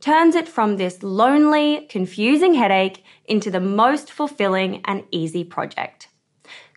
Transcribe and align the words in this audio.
turns 0.00 0.34
it 0.34 0.48
from 0.48 0.76
this 0.76 1.02
lonely, 1.02 1.86
confusing 1.88 2.54
headache 2.54 3.04
into 3.24 3.50
the 3.50 3.60
most 3.60 4.12
fulfilling 4.12 4.82
and 4.84 5.04
easy 5.10 5.44
project. 5.44 6.08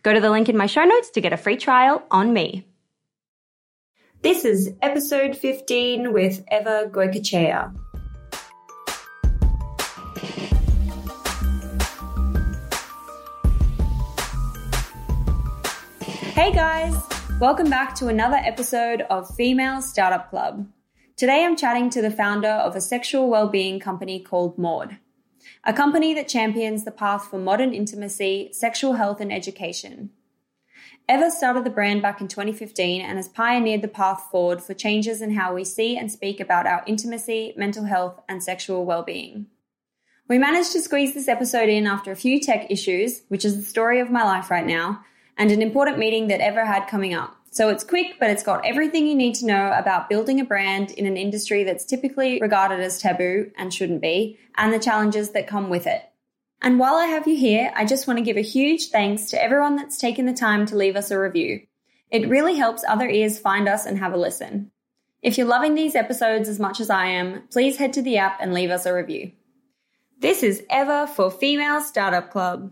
Go 0.03 0.13
to 0.13 0.21
the 0.21 0.29
link 0.29 0.49
in 0.49 0.57
my 0.57 0.65
show 0.65 0.83
notes 0.83 1.09
to 1.11 1.21
get 1.21 1.33
a 1.33 1.37
free 1.37 1.57
trial 1.57 2.03
on 2.09 2.33
me. 2.33 2.65
This 4.21 4.45
is 4.45 4.73
episode 4.81 5.37
15 5.37 6.13
with 6.13 6.43
Eva 6.51 6.89
Goicochea. 6.91 7.73
Hey 16.33 16.53
guys, 16.53 16.95
welcome 17.39 17.69
back 17.69 17.95
to 17.95 18.07
another 18.07 18.37
episode 18.37 19.01
of 19.09 19.29
Female 19.35 19.81
Startup 19.81 20.29
Club. 20.29 20.65
Today 21.19 21.43
I'm 21.43 21.57
chatting 21.57 21.89
to 21.89 22.01
the 22.01 22.11
founder 22.11 22.47
of 22.47 22.77
a 22.77 22.79
sexual 22.79 23.29
well-being 23.29 23.81
company 23.81 24.21
called 24.21 24.57
Maude, 24.57 24.99
a 25.65 25.73
company 25.73 26.13
that 26.13 26.29
champions 26.29 26.85
the 26.85 26.91
path 26.91 27.25
for 27.25 27.37
modern 27.37 27.73
intimacy, 27.73 28.51
sexual 28.53 28.93
health 28.93 29.19
and 29.19 29.29
education. 29.29 30.11
Eva 31.09 31.29
started 31.29 31.65
the 31.65 31.71
brand 31.71 32.01
back 32.01 32.21
in 32.21 32.29
2015 32.29 33.01
and 33.01 33.17
has 33.17 33.27
pioneered 33.27 33.81
the 33.81 33.89
path 33.89 34.27
forward 34.31 34.61
for 34.61 34.73
changes 34.73 35.21
in 35.21 35.35
how 35.35 35.53
we 35.53 35.65
see 35.65 35.97
and 35.97 36.09
speak 36.09 36.39
about 36.39 36.65
our 36.65 36.85
intimacy, 36.87 37.53
mental 37.57 37.83
health, 37.83 38.21
and 38.29 38.41
sexual 38.41 38.85
well-being. 38.85 39.47
We 40.29 40.37
managed 40.37 40.71
to 40.71 40.79
squeeze 40.79 41.13
this 41.15 41.27
episode 41.27 41.67
in 41.67 41.85
after 41.85 42.13
a 42.13 42.15
few 42.15 42.39
tech 42.39 42.71
issues, 42.71 43.23
which 43.27 43.43
is 43.43 43.57
the 43.57 43.69
story 43.69 43.99
of 43.99 44.09
my 44.09 44.23
life 44.23 44.49
right 44.49 44.65
now, 44.65 45.03
and 45.35 45.51
an 45.51 45.61
important 45.61 45.97
meeting 45.97 46.29
that 46.29 46.39
Eva 46.39 46.65
had 46.65 46.87
coming 46.87 47.13
up. 47.13 47.38
So 47.51 47.69
it's 47.69 47.83
quick, 47.83 48.17
but 48.19 48.29
it's 48.29 48.43
got 48.43 48.65
everything 48.65 49.07
you 49.07 49.15
need 49.15 49.35
to 49.35 49.45
know 49.45 49.73
about 49.75 50.07
building 50.07 50.39
a 50.39 50.45
brand 50.45 50.91
in 50.91 51.05
an 51.05 51.17
industry 51.17 51.63
that's 51.63 51.83
typically 51.83 52.39
regarded 52.39 52.79
as 52.79 53.01
taboo 53.01 53.51
and 53.57 53.73
shouldn't 53.73 54.01
be, 54.01 54.37
and 54.55 54.71
the 54.71 54.79
challenges 54.79 55.31
that 55.31 55.47
come 55.47 55.69
with 55.69 55.87
it. 55.87 56.03
And 56.61 56.77
while 56.77 56.95
I 56.95 57.05
have 57.05 57.27
you 57.27 57.35
here, 57.35 57.71
I 57.75 57.85
just 57.85 58.05
want 58.05 58.19
to 58.19 58.25
give 58.25 58.37
a 58.37 58.41
huge 58.41 58.89
thanks 58.89 59.29
to 59.31 59.41
everyone 59.41 59.75
that's 59.75 59.97
taken 59.97 60.25
the 60.25 60.33
time 60.33 60.65
to 60.67 60.75
leave 60.75 60.95
us 60.95 61.09
a 61.09 61.19
review. 61.19 61.61
It 62.11 62.29
really 62.29 62.55
helps 62.55 62.83
other 62.87 63.09
ears 63.09 63.39
find 63.39 63.67
us 63.67 63.85
and 63.85 63.97
have 63.97 64.13
a 64.13 64.17
listen. 64.17 64.71
If 65.21 65.37
you're 65.37 65.47
loving 65.47 65.75
these 65.75 65.95
episodes 65.95 66.49
as 66.49 66.59
much 66.59 66.79
as 66.79 66.89
I 66.89 67.07
am, 67.07 67.43
please 67.51 67.77
head 67.77 67.93
to 67.93 68.01
the 68.01 68.17
app 68.17 68.39
and 68.41 68.53
leave 68.53 68.69
us 68.69 68.85
a 68.85 68.93
review. 68.93 69.31
This 70.19 70.43
is 70.43 70.63
Eva 70.69 71.07
for 71.07 71.31
Female 71.31 71.81
Startup 71.81 72.29
Club. 72.29 72.71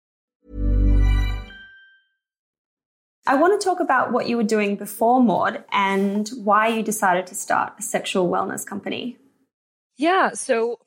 I 3.27 3.35
want 3.35 3.59
to 3.59 3.63
talk 3.63 3.79
about 3.79 4.11
what 4.11 4.27
you 4.27 4.37
were 4.37 4.43
doing 4.43 4.75
before 4.75 5.21
Maude 5.21 5.63
and 5.71 6.27
why 6.29 6.69
you 6.69 6.81
decided 6.81 7.27
to 7.27 7.35
start 7.35 7.73
a 7.77 7.83
sexual 7.83 8.29
wellness 8.29 8.65
company. 8.65 9.17
Yeah, 9.97 10.31
so 10.31 10.79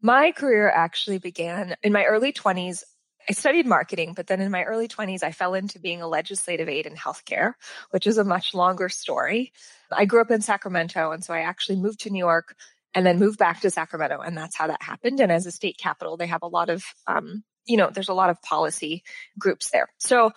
my 0.00 0.32
career 0.32 0.70
actually 0.70 1.18
began 1.18 1.76
in 1.82 1.92
my 1.92 2.04
early 2.04 2.32
20s. 2.32 2.82
I 3.28 3.34
studied 3.34 3.66
marketing, 3.66 4.14
but 4.14 4.26
then 4.26 4.40
in 4.40 4.50
my 4.50 4.64
early 4.64 4.88
20s, 4.88 5.22
I 5.22 5.32
fell 5.32 5.54
into 5.54 5.78
being 5.78 6.00
a 6.00 6.08
legislative 6.08 6.68
aide 6.68 6.86
in 6.86 6.96
healthcare, 6.96 7.52
which 7.90 8.06
is 8.06 8.18
a 8.18 8.24
much 8.24 8.54
longer 8.54 8.88
story. 8.88 9.52
I 9.90 10.06
grew 10.06 10.22
up 10.22 10.30
in 10.30 10.40
Sacramento, 10.40 11.12
and 11.12 11.22
so 11.22 11.34
I 11.34 11.40
actually 11.40 11.76
moved 11.76 12.00
to 12.00 12.10
New 12.10 12.18
York 12.18 12.56
and 12.94 13.06
then 13.06 13.18
moved 13.18 13.38
back 13.38 13.60
to 13.60 13.70
Sacramento, 13.70 14.20
and 14.20 14.36
that's 14.36 14.56
how 14.56 14.66
that 14.66 14.82
happened. 14.82 15.20
And 15.20 15.30
as 15.30 15.46
a 15.46 15.52
state 15.52 15.78
capital, 15.78 16.16
they 16.16 16.26
have 16.26 16.42
a 16.42 16.48
lot 16.48 16.68
of, 16.68 16.84
um, 17.06 17.44
you 17.66 17.76
know, 17.76 17.90
there's 17.92 18.08
a 18.08 18.14
lot 18.14 18.30
of 18.30 18.42
policy 18.42 19.04
groups 19.38 19.70
there. 19.70 19.88
So 19.98 20.32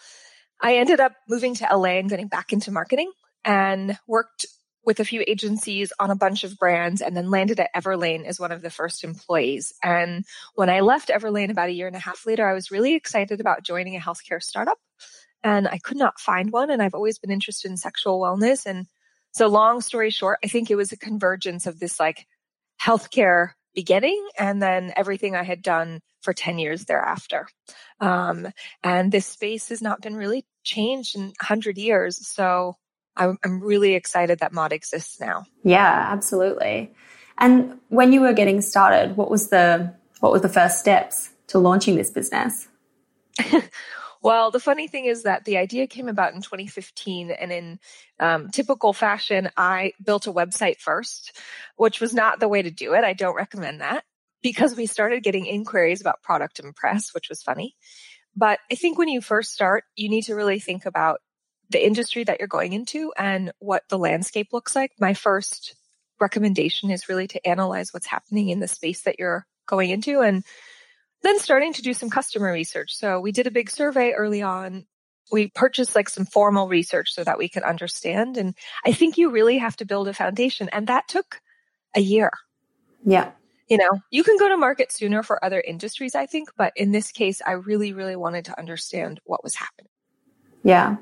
I 0.65 0.77
ended 0.77 0.99
up 0.99 1.13
moving 1.29 1.53
to 1.55 1.67
LA 1.71 1.99
and 1.99 2.09
getting 2.09 2.27
back 2.27 2.51
into 2.51 2.71
marketing 2.71 3.11
and 3.43 3.99
worked 4.07 4.47
with 4.83 4.99
a 4.99 5.05
few 5.05 5.23
agencies 5.27 5.93
on 5.99 6.09
a 6.09 6.15
bunch 6.15 6.43
of 6.43 6.57
brands 6.57 7.03
and 7.03 7.15
then 7.15 7.29
landed 7.29 7.59
at 7.59 7.69
Everlane 7.75 8.25
as 8.25 8.39
one 8.39 8.51
of 8.51 8.63
the 8.63 8.71
first 8.71 9.03
employees. 9.03 9.73
And 9.83 10.25
when 10.55 10.71
I 10.71 10.79
left 10.79 11.09
Everlane 11.09 11.51
about 11.51 11.69
a 11.69 11.71
year 11.71 11.85
and 11.85 11.95
a 11.95 11.99
half 11.99 12.25
later, 12.25 12.49
I 12.49 12.55
was 12.55 12.71
really 12.71 12.95
excited 12.95 13.39
about 13.39 13.61
joining 13.61 13.95
a 13.95 13.99
healthcare 13.99 14.41
startup. 14.41 14.79
And 15.43 15.67
I 15.67 15.77
could 15.77 15.97
not 15.97 16.19
find 16.19 16.51
one. 16.51 16.71
And 16.71 16.81
I've 16.81 16.95
always 16.95 17.19
been 17.19 17.29
interested 17.29 17.69
in 17.69 17.77
sexual 17.77 18.19
wellness. 18.19 18.65
And 18.65 18.87
so, 19.33 19.45
long 19.45 19.81
story 19.81 20.09
short, 20.09 20.39
I 20.43 20.47
think 20.47 20.71
it 20.71 20.75
was 20.75 20.91
a 20.91 20.97
convergence 20.97 21.67
of 21.67 21.79
this 21.79 21.99
like 21.99 22.25
healthcare 22.81 23.51
beginning 23.75 24.27
and 24.37 24.61
then 24.61 24.93
everything 24.95 25.35
I 25.35 25.43
had 25.43 25.61
done 25.61 26.01
for 26.21 26.33
10 26.33 26.57
years 26.57 26.85
thereafter. 26.85 27.47
Um, 27.99 28.47
and 28.83 29.11
this 29.11 29.27
space 29.27 29.69
has 29.69 29.81
not 29.81 30.01
been 30.01 30.15
really 30.15 30.45
changed 30.63 31.15
in 31.15 31.25
100 31.25 31.77
years. 31.77 32.27
So 32.27 32.75
I'm, 33.15 33.37
I'm 33.43 33.61
really 33.61 33.93
excited 33.93 34.39
that 34.39 34.53
Maude 34.53 34.73
exists 34.73 35.19
now. 35.19 35.45
Yeah, 35.63 36.07
absolutely. 36.11 36.93
And 37.37 37.79
when 37.89 38.11
you 38.11 38.21
were 38.21 38.33
getting 38.33 38.61
started, 38.61 39.17
what 39.17 39.29
was 39.29 39.49
the 39.49 39.93
what 40.21 40.31
were 40.31 40.39
the 40.39 40.49
first 40.49 40.79
steps 40.79 41.29
to 41.47 41.59
launching 41.59 41.95
this 41.95 42.09
business? 42.09 42.67
well, 44.25 44.49
the 44.49 44.59
funny 44.59 44.87
thing 44.87 45.05
is 45.05 45.21
that 45.21 45.45
the 45.45 45.57
idea 45.57 45.85
came 45.85 46.09
about 46.09 46.33
in 46.33 46.41
2015, 46.41 47.29
and 47.29 47.51
in 47.51 47.79
um, 48.19 48.49
typical 48.49 48.91
fashion, 48.91 49.51
I 49.55 49.93
built 50.03 50.25
a 50.25 50.33
website 50.33 50.79
first, 50.79 51.39
which 51.75 52.01
was 52.01 52.11
not 52.11 52.39
the 52.39 52.47
way 52.47 52.63
to 52.63 52.71
do 52.71 52.95
it. 52.95 53.03
I 53.03 53.13
don't 53.13 53.35
recommend 53.35 53.81
that 53.81 54.03
because 54.41 54.75
we 54.75 54.87
started 54.87 55.21
getting 55.21 55.45
inquiries 55.45 56.01
about 56.01 56.23
product 56.23 56.57
and 56.57 56.75
press, 56.75 57.13
which 57.13 57.29
was 57.29 57.43
funny. 57.43 57.75
But 58.35 58.57
I 58.71 58.73
think 58.73 58.97
when 58.97 59.09
you 59.09 59.21
first 59.21 59.53
start, 59.53 59.83
you 59.95 60.09
need 60.09 60.23
to 60.23 60.33
really 60.33 60.57
think 60.57 60.87
about 60.87 61.19
the 61.69 61.85
industry 61.85 62.23
that 62.23 62.39
you're 62.39 62.47
going 62.47 62.73
into 62.73 63.13
and 63.15 63.51
what 63.59 63.83
the 63.89 63.99
landscape 63.99 64.47
looks 64.51 64.75
like. 64.75 64.93
My 64.99 65.13
first 65.13 65.75
recommendation 66.19 66.89
is 66.89 67.07
really 67.07 67.27
to 67.27 67.47
analyze 67.47 67.93
what's 67.93 68.07
happening 68.07 68.49
in 68.49 68.59
the 68.59 68.67
space 68.67 69.03
that 69.03 69.19
you're 69.19 69.45
going 69.67 69.91
into 69.91 70.21
and 70.21 70.43
then 71.23 71.39
starting 71.39 71.73
to 71.73 71.81
do 71.81 71.93
some 71.93 72.09
customer 72.09 72.51
research. 72.51 72.95
So 72.95 73.19
we 73.19 73.31
did 73.31 73.47
a 73.47 73.51
big 73.51 73.69
survey 73.69 74.11
early 74.11 74.41
on. 74.41 74.85
We 75.31 75.47
purchased 75.47 75.95
like 75.95 76.09
some 76.09 76.25
formal 76.25 76.67
research 76.67 77.13
so 77.13 77.23
that 77.23 77.37
we 77.37 77.49
could 77.49 77.63
understand. 77.63 78.37
And 78.37 78.53
I 78.85 78.91
think 78.91 79.17
you 79.17 79.31
really 79.31 79.57
have 79.57 79.75
to 79.77 79.85
build 79.85 80.07
a 80.07 80.13
foundation. 80.13 80.69
And 80.71 80.87
that 80.87 81.07
took 81.07 81.41
a 81.95 82.01
year. 82.01 82.31
Yeah. 83.03 83.31
You 83.67 83.77
know, 83.77 83.89
you 84.11 84.23
can 84.23 84.37
go 84.37 84.47
to 84.49 84.57
market 84.57 84.91
sooner 84.91 85.23
for 85.23 85.43
other 85.43 85.59
industries, 85.59 86.13
I 86.13 86.27
think. 86.27 86.49
But 86.55 86.73
in 86.75 86.91
this 86.91 87.11
case, 87.11 87.41
I 87.45 87.53
really, 87.53 87.93
really 87.93 88.15
wanted 88.15 88.45
to 88.45 88.59
understand 88.59 89.19
what 89.23 89.43
was 89.43 89.55
happening. 89.55 89.89
Yeah. 90.63 90.97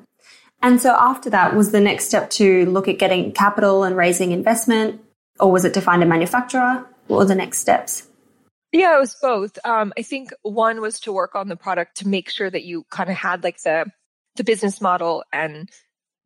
And 0.61 0.81
so 0.81 0.95
after 0.97 1.29
that, 1.31 1.55
was 1.55 1.73
the 1.73 1.81
next 1.81 2.05
step 2.05 2.29
to 2.31 2.65
look 2.67 2.87
at 2.87 2.97
getting 2.97 3.33
capital 3.33 3.83
and 3.83 3.97
raising 3.97 4.31
investment, 4.31 5.01
or 5.37 5.51
was 5.51 5.65
it 5.65 5.73
to 5.73 5.81
find 5.81 6.01
a 6.01 6.05
manufacturer? 6.05 6.85
What 7.07 7.17
were 7.17 7.25
the 7.25 7.35
next 7.35 7.59
steps? 7.59 8.07
Yeah, 8.73 8.95
it 8.97 8.99
was 8.99 9.15
both. 9.21 9.59
Um, 9.63 9.93
I 9.97 10.01
think 10.01 10.31
one 10.41 10.81
was 10.81 10.99
to 11.01 11.13
work 11.13 11.35
on 11.35 11.47
the 11.47 11.55
product 11.55 11.97
to 11.97 12.07
make 12.07 12.29
sure 12.29 12.49
that 12.49 12.63
you 12.63 12.85
kind 12.89 13.09
of 13.09 13.15
had 13.15 13.43
like 13.43 13.61
the 13.61 13.85
the 14.35 14.43
business 14.43 14.81
model 14.81 15.23
and 15.31 15.69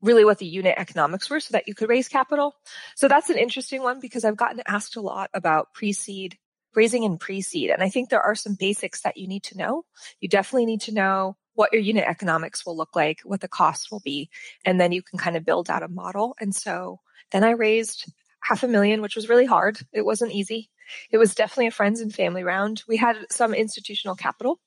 really 0.01 0.23
what 0.23 0.37
the 0.37 0.45
unit 0.45 0.75
economics 0.77 1.29
were 1.29 1.41
so 1.41 1.51
that 1.51 1.67
you 1.67 1.75
could 1.75 1.89
raise 1.89 2.07
capital. 2.07 2.55
So 2.95 3.09
that's 3.09 3.29
an 3.29 3.37
interesting 3.37 3.83
one 3.83 3.99
because 3.99 4.23
I've 4.23 4.37
gotten 4.37 4.61
asked 4.65 4.95
a 4.95 5.01
lot 5.01 5.29
about 5.33 5.73
pre-seed, 5.73 6.37
raising 6.73 7.03
in 7.03 7.17
pre-seed. 7.17 7.69
And 7.69 7.83
I 7.83 7.89
think 7.89 8.09
there 8.09 8.21
are 8.21 8.35
some 8.35 8.55
basics 8.57 9.01
that 9.01 9.17
you 9.17 9.27
need 9.27 9.43
to 9.43 9.57
know. 9.57 9.83
You 10.21 10.29
definitely 10.29 10.67
need 10.67 10.81
to 10.81 10.93
know 10.93 11.35
what 11.55 11.73
your 11.73 11.81
unit 11.81 12.05
economics 12.07 12.65
will 12.65 12.77
look 12.77 12.95
like, 12.95 13.19
what 13.25 13.41
the 13.41 13.49
costs 13.49 13.91
will 13.91 14.01
be, 14.01 14.29
and 14.63 14.79
then 14.79 14.93
you 14.93 15.01
can 15.01 15.19
kind 15.19 15.35
of 15.35 15.43
build 15.43 15.69
out 15.69 15.83
a 15.83 15.89
model. 15.89 16.35
And 16.39 16.55
so 16.55 16.99
then 17.31 17.43
I 17.43 17.51
raised 17.51 18.09
half 18.41 18.63
a 18.63 18.67
million, 18.69 19.01
which 19.01 19.17
was 19.17 19.27
really 19.27 19.47
hard. 19.47 19.79
It 19.91 20.05
wasn't 20.05 20.31
easy. 20.31 20.69
It 21.11 21.17
was 21.17 21.35
definitely 21.35 21.67
a 21.67 21.71
friends 21.71 22.01
and 22.01 22.13
family 22.13 22.43
round. 22.43 22.83
We 22.87 22.97
had 22.97 23.17
some 23.29 23.53
institutional 23.53 24.15
capital, 24.15 24.59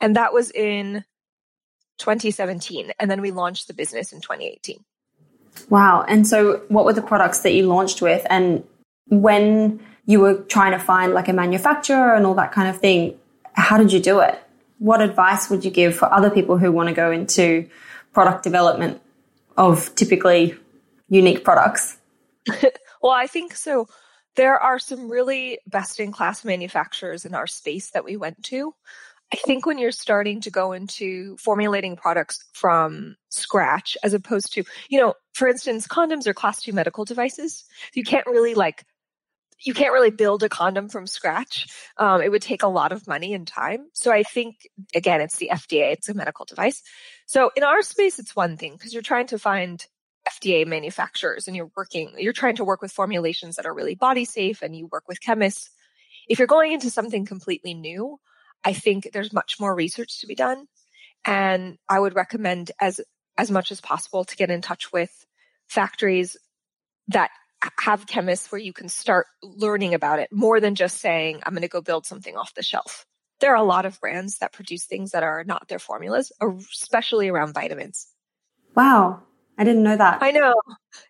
and 0.00 0.16
that 0.16 0.32
was 0.32 0.50
in 0.50 1.04
2017. 1.98 2.92
And 2.98 3.10
then 3.10 3.20
we 3.20 3.30
launched 3.30 3.68
the 3.68 3.74
business 3.74 4.12
in 4.12 4.20
2018. 4.20 4.84
Wow. 5.68 6.04
And 6.08 6.26
so, 6.26 6.62
what 6.68 6.84
were 6.84 6.92
the 6.92 7.02
products 7.02 7.40
that 7.40 7.52
you 7.52 7.66
launched 7.66 8.02
with? 8.02 8.26
And 8.30 8.64
when 9.08 9.80
you 10.06 10.20
were 10.20 10.34
trying 10.34 10.72
to 10.72 10.78
find 10.78 11.12
like 11.12 11.28
a 11.28 11.32
manufacturer 11.32 12.14
and 12.14 12.26
all 12.26 12.34
that 12.34 12.52
kind 12.52 12.68
of 12.68 12.78
thing, 12.78 13.18
how 13.52 13.76
did 13.76 13.92
you 13.92 14.00
do 14.00 14.20
it? 14.20 14.42
what 14.82 15.00
advice 15.00 15.48
would 15.48 15.64
you 15.64 15.70
give 15.70 15.94
for 15.94 16.12
other 16.12 16.28
people 16.28 16.58
who 16.58 16.72
want 16.72 16.88
to 16.88 16.94
go 16.94 17.12
into 17.12 17.68
product 18.12 18.42
development 18.42 19.00
of 19.56 19.94
typically 19.94 20.56
unique 21.08 21.44
products? 21.44 21.98
well, 23.00 23.12
I 23.12 23.28
think 23.28 23.54
so. 23.54 23.86
There 24.36 24.58
are 24.58 24.78
some 24.78 25.10
really 25.10 25.58
best 25.66 26.00
in 26.00 26.12
class 26.12 26.44
manufacturers 26.44 27.24
in 27.24 27.34
our 27.34 27.46
space 27.46 27.90
that 27.90 28.04
we 28.04 28.16
went 28.16 28.42
to. 28.44 28.74
I 29.32 29.36
think 29.36 29.64
when 29.64 29.78
you're 29.78 29.92
starting 29.92 30.42
to 30.42 30.50
go 30.50 30.72
into 30.72 31.36
formulating 31.38 31.96
products 31.96 32.44
from 32.52 33.16
scratch, 33.30 33.96
as 34.02 34.12
opposed 34.12 34.52
to, 34.54 34.64
you 34.90 35.00
know, 35.00 35.14
for 35.32 35.48
instance, 35.48 35.86
condoms 35.86 36.26
are 36.26 36.34
class 36.34 36.60
two 36.60 36.72
medical 36.72 37.06
devices. 37.06 37.64
You 37.94 38.04
can't 38.04 38.26
really 38.26 38.54
like 38.54 38.84
you 39.64 39.74
can't 39.74 39.92
really 39.92 40.10
build 40.10 40.42
a 40.42 40.48
condom 40.48 40.88
from 40.88 41.06
scratch. 41.06 41.68
Um, 41.96 42.20
it 42.20 42.30
would 42.30 42.42
take 42.42 42.62
a 42.62 42.68
lot 42.68 42.92
of 42.92 43.06
money 43.06 43.34
and 43.34 43.46
time. 43.46 43.86
So 43.92 44.10
I 44.10 44.22
think, 44.22 44.68
again, 44.94 45.20
it's 45.20 45.36
the 45.36 45.50
FDA, 45.52 45.92
it's 45.92 46.08
a 46.08 46.14
medical 46.14 46.44
device. 46.44 46.82
So 47.26 47.50
in 47.56 47.62
our 47.62 47.82
space, 47.82 48.18
it's 48.18 48.34
one 48.34 48.56
thing 48.56 48.72
because 48.72 48.92
you're 48.92 49.02
trying 49.02 49.28
to 49.28 49.38
find 49.38 49.84
FDA 50.28 50.66
manufacturers 50.66 51.46
and 51.46 51.56
you're 51.56 51.70
working, 51.76 52.14
you're 52.18 52.32
trying 52.32 52.56
to 52.56 52.64
work 52.64 52.82
with 52.82 52.92
formulations 52.92 53.56
that 53.56 53.66
are 53.66 53.74
really 53.74 53.94
body 53.94 54.24
safe 54.24 54.62
and 54.62 54.76
you 54.76 54.86
work 54.86 55.04
with 55.08 55.20
chemists. 55.20 55.70
If 56.28 56.38
you're 56.38 56.46
going 56.46 56.72
into 56.72 56.90
something 56.90 57.26
completely 57.26 57.74
new, 57.74 58.18
I 58.64 58.72
think 58.72 59.10
there's 59.12 59.32
much 59.32 59.58
more 59.58 59.74
research 59.74 60.20
to 60.20 60.26
be 60.26 60.34
done. 60.34 60.66
And 61.24 61.78
I 61.88 61.98
would 61.98 62.14
recommend 62.14 62.70
as, 62.80 63.00
as 63.36 63.50
much 63.50 63.72
as 63.72 63.80
possible 63.80 64.24
to 64.24 64.36
get 64.36 64.50
in 64.50 64.60
touch 64.60 64.92
with 64.92 65.26
factories 65.68 66.36
that 67.08 67.30
have 67.80 68.06
chemists 68.06 68.50
where 68.50 68.60
you 68.60 68.72
can 68.72 68.88
start 68.88 69.26
learning 69.42 69.94
about 69.94 70.18
it 70.18 70.28
more 70.32 70.60
than 70.60 70.74
just 70.74 71.00
saying, 71.00 71.40
I'm 71.44 71.52
going 71.52 71.62
to 71.62 71.68
go 71.68 71.80
build 71.80 72.06
something 72.06 72.36
off 72.36 72.54
the 72.54 72.62
shelf. 72.62 73.06
There 73.40 73.52
are 73.52 73.56
a 73.56 73.62
lot 73.62 73.86
of 73.86 74.00
brands 74.00 74.38
that 74.38 74.52
produce 74.52 74.84
things 74.84 75.12
that 75.12 75.22
are 75.22 75.44
not 75.44 75.68
their 75.68 75.78
formulas, 75.78 76.32
especially 76.40 77.28
around 77.28 77.54
vitamins. 77.54 78.08
Wow. 78.74 79.22
I 79.58 79.64
didn't 79.64 79.82
know 79.82 79.96
that. 79.96 80.22
I 80.22 80.30
know. 80.30 80.54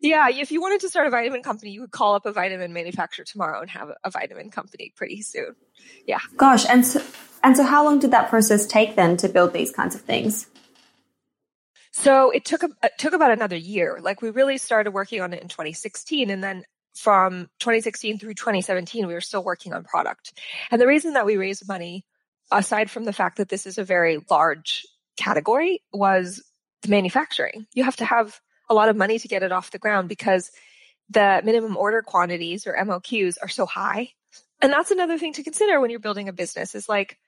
Yeah. 0.01 0.29
If 0.29 0.51
you 0.51 0.61
wanted 0.61 0.81
to 0.81 0.89
start 0.89 1.07
a 1.07 1.11
vitamin 1.11 1.43
company, 1.43 1.71
you 1.71 1.81
would 1.81 1.93
call 1.93 2.15
up 2.15 2.27
a 2.27 2.33
vitamin 2.33 2.73
manufacturer 2.73 3.25
tomorrow 3.25 3.61
and 3.61 3.71
have 3.71 3.91
a 4.03 4.11
vitamin 4.11 4.51
company 4.51 4.93
pretty 4.97 5.23
soon. 5.23 5.55
Yeah. 6.07 6.19
Gosh. 6.37 6.67
And 6.69 6.85
so, 6.85 7.03
and 7.45 7.57
so 7.57 7.63
how 7.63 7.85
long 7.85 8.01
did 8.01 8.11
that 8.11 8.31
process 8.31 8.67
take 8.67 8.97
then 8.97 9.17
to 9.19 9.29
build 9.29 9.53
these 9.53 9.71
kinds 9.71 9.95
of 9.95 10.01
things? 10.01 10.49
So 11.93 12.31
it 12.31 12.45
took 12.45 12.65
it 12.65 12.93
took 12.99 13.13
about 13.13 13.31
another 13.31 13.57
year. 13.57 13.99
Like 14.01 14.23
we 14.23 14.31
really 14.31 14.59
started 14.59 14.93
working 14.93 15.21
on 15.21 15.33
it 15.33 15.43
in 15.43 15.49
2016, 15.49 16.31
and 16.31 16.43
then 16.43 16.65
from 16.95 17.49
2016 17.61 18.19
through 18.19 18.35
2017, 18.35 19.07
we 19.07 19.15
were 19.15 19.21
still 19.21 19.45
working 19.45 19.73
on 19.73 19.85
product. 19.85 20.39
And 20.71 20.81
the 20.81 20.87
reason 20.87 21.15
that 21.15 21.27
we 21.27 21.37
raised 21.37 21.69
money, 21.69 22.05
aside 22.51 22.91
from 22.91 23.05
the 23.05 23.13
fact 23.13 23.37
that 23.39 23.49
this 23.49 23.67
is 23.67 23.79
a 23.79 23.85
very 23.85 24.19
large 24.31 24.87
category, 25.17 25.83
was 25.93 26.43
the 26.83 26.89
manufacturing. 26.89 27.67
You 27.75 27.85
have 27.85 27.97
to 27.97 28.05
have 28.05 28.41
a 28.69 28.75
lot 28.75 28.89
of 28.89 28.97
money 28.97 29.19
to 29.19 29.29
get 29.29 29.43
it 29.43 29.53
off 29.53 29.71
the 29.71 29.79
ground 29.79 30.09
because 30.09 30.51
the 31.11 31.41
minimum 31.45 31.77
order 31.77 32.03
quantities 32.03 32.67
or 32.67 32.75
MOQs 32.75 33.37
are 33.43 33.49
so 33.49 33.67
high 33.67 34.13
And 34.61 34.73
that's 34.73 34.91
another 34.91 35.19
thing 35.19 35.33
to 35.35 35.43
consider 35.43 35.81
when 35.81 35.91
you're 35.91 36.01
building 36.01 36.29
a 36.29 36.33
business 36.33 36.75
is 36.75 36.89
like, 36.89 37.19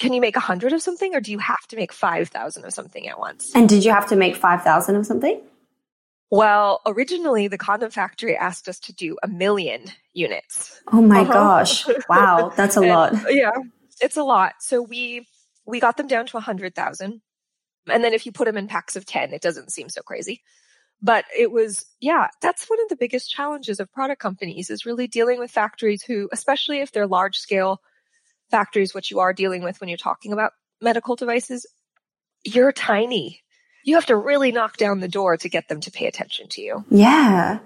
can 0.00 0.12
you 0.12 0.20
make 0.20 0.36
a 0.36 0.40
hundred 0.40 0.72
of 0.72 0.82
something 0.82 1.14
or 1.14 1.20
do 1.20 1.30
you 1.30 1.38
have 1.38 1.64
to 1.68 1.76
make 1.76 1.92
5,000 1.92 2.64
of 2.64 2.72
something 2.74 3.08
at 3.08 3.18
once? 3.18 3.52
And 3.54 3.68
did 3.68 3.84
you 3.84 3.92
have 3.92 4.08
to 4.08 4.16
make 4.16 4.34
5,000 4.34 4.96
of 4.96 5.06
something? 5.06 5.40
Well, 6.30 6.80
originally 6.84 7.46
the 7.46 7.58
condom 7.58 7.90
factory 7.90 8.36
asked 8.36 8.68
us 8.68 8.80
to 8.80 8.92
do 8.92 9.16
a 9.22 9.28
million 9.28 9.84
units. 10.12 10.80
Oh 10.92 11.00
my 11.00 11.20
uh-huh. 11.20 11.32
gosh. 11.32 11.86
Wow. 12.08 12.52
That's 12.56 12.76
a 12.76 12.80
and, 12.82 12.88
lot. 12.88 13.14
Yeah, 13.28 13.52
it's 14.00 14.16
a 14.16 14.24
lot. 14.24 14.54
So 14.58 14.82
we, 14.82 15.28
we 15.64 15.78
got 15.78 15.96
them 15.96 16.08
down 16.08 16.26
to 16.26 16.38
a 16.38 16.40
hundred 16.40 16.74
thousand. 16.74 17.20
And 17.88 18.02
then 18.02 18.14
if 18.14 18.26
you 18.26 18.32
put 18.32 18.46
them 18.46 18.56
in 18.56 18.68
packs 18.68 18.96
of 18.96 19.06
10, 19.06 19.32
it 19.32 19.42
doesn't 19.42 19.72
seem 19.72 19.88
so 19.88 20.02
crazy. 20.02 20.42
But 21.02 21.24
it 21.36 21.50
was, 21.50 21.84
yeah, 22.00 22.28
that's 22.40 22.68
one 22.68 22.80
of 22.82 22.88
the 22.88 22.96
biggest 22.96 23.30
challenges 23.30 23.78
of 23.78 23.92
product 23.92 24.20
companies 24.20 24.70
is 24.70 24.86
really 24.86 25.06
dealing 25.06 25.38
with 25.38 25.50
factories 25.50 26.02
who, 26.02 26.28
especially 26.32 26.80
if 26.80 26.92
they're 26.92 27.06
large 27.06 27.36
scale 27.36 27.80
factories, 28.50 28.94
which 28.94 29.10
you 29.10 29.20
are 29.20 29.32
dealing 29.32 29.62
with 29.62 29.80
when 29.80 29.88
you're 29.88 29.98
talking 29.98 30.32
about 30.32 30.52
medical 30.80 31.16
devices, 31.16 31.66
you're 32.44 32.72
tiny. 32.72 33.40
You 33.84 33.96
have 33.96 34.06
to 34.06 34.16
really 34.16 34.50
knock 34.50 34.78
down 34.78 35.00
the 35.00 35.08
door 35.08 35.36
to 35.36 35.48
get 35.48 35.68
them 35.68 35.80
to 35.80 35.90
pay 35.90 36.06
attention 36.06 36.48
to 36.50 36.62
you. 36.62 36.84
Yeah. 36.90 37.58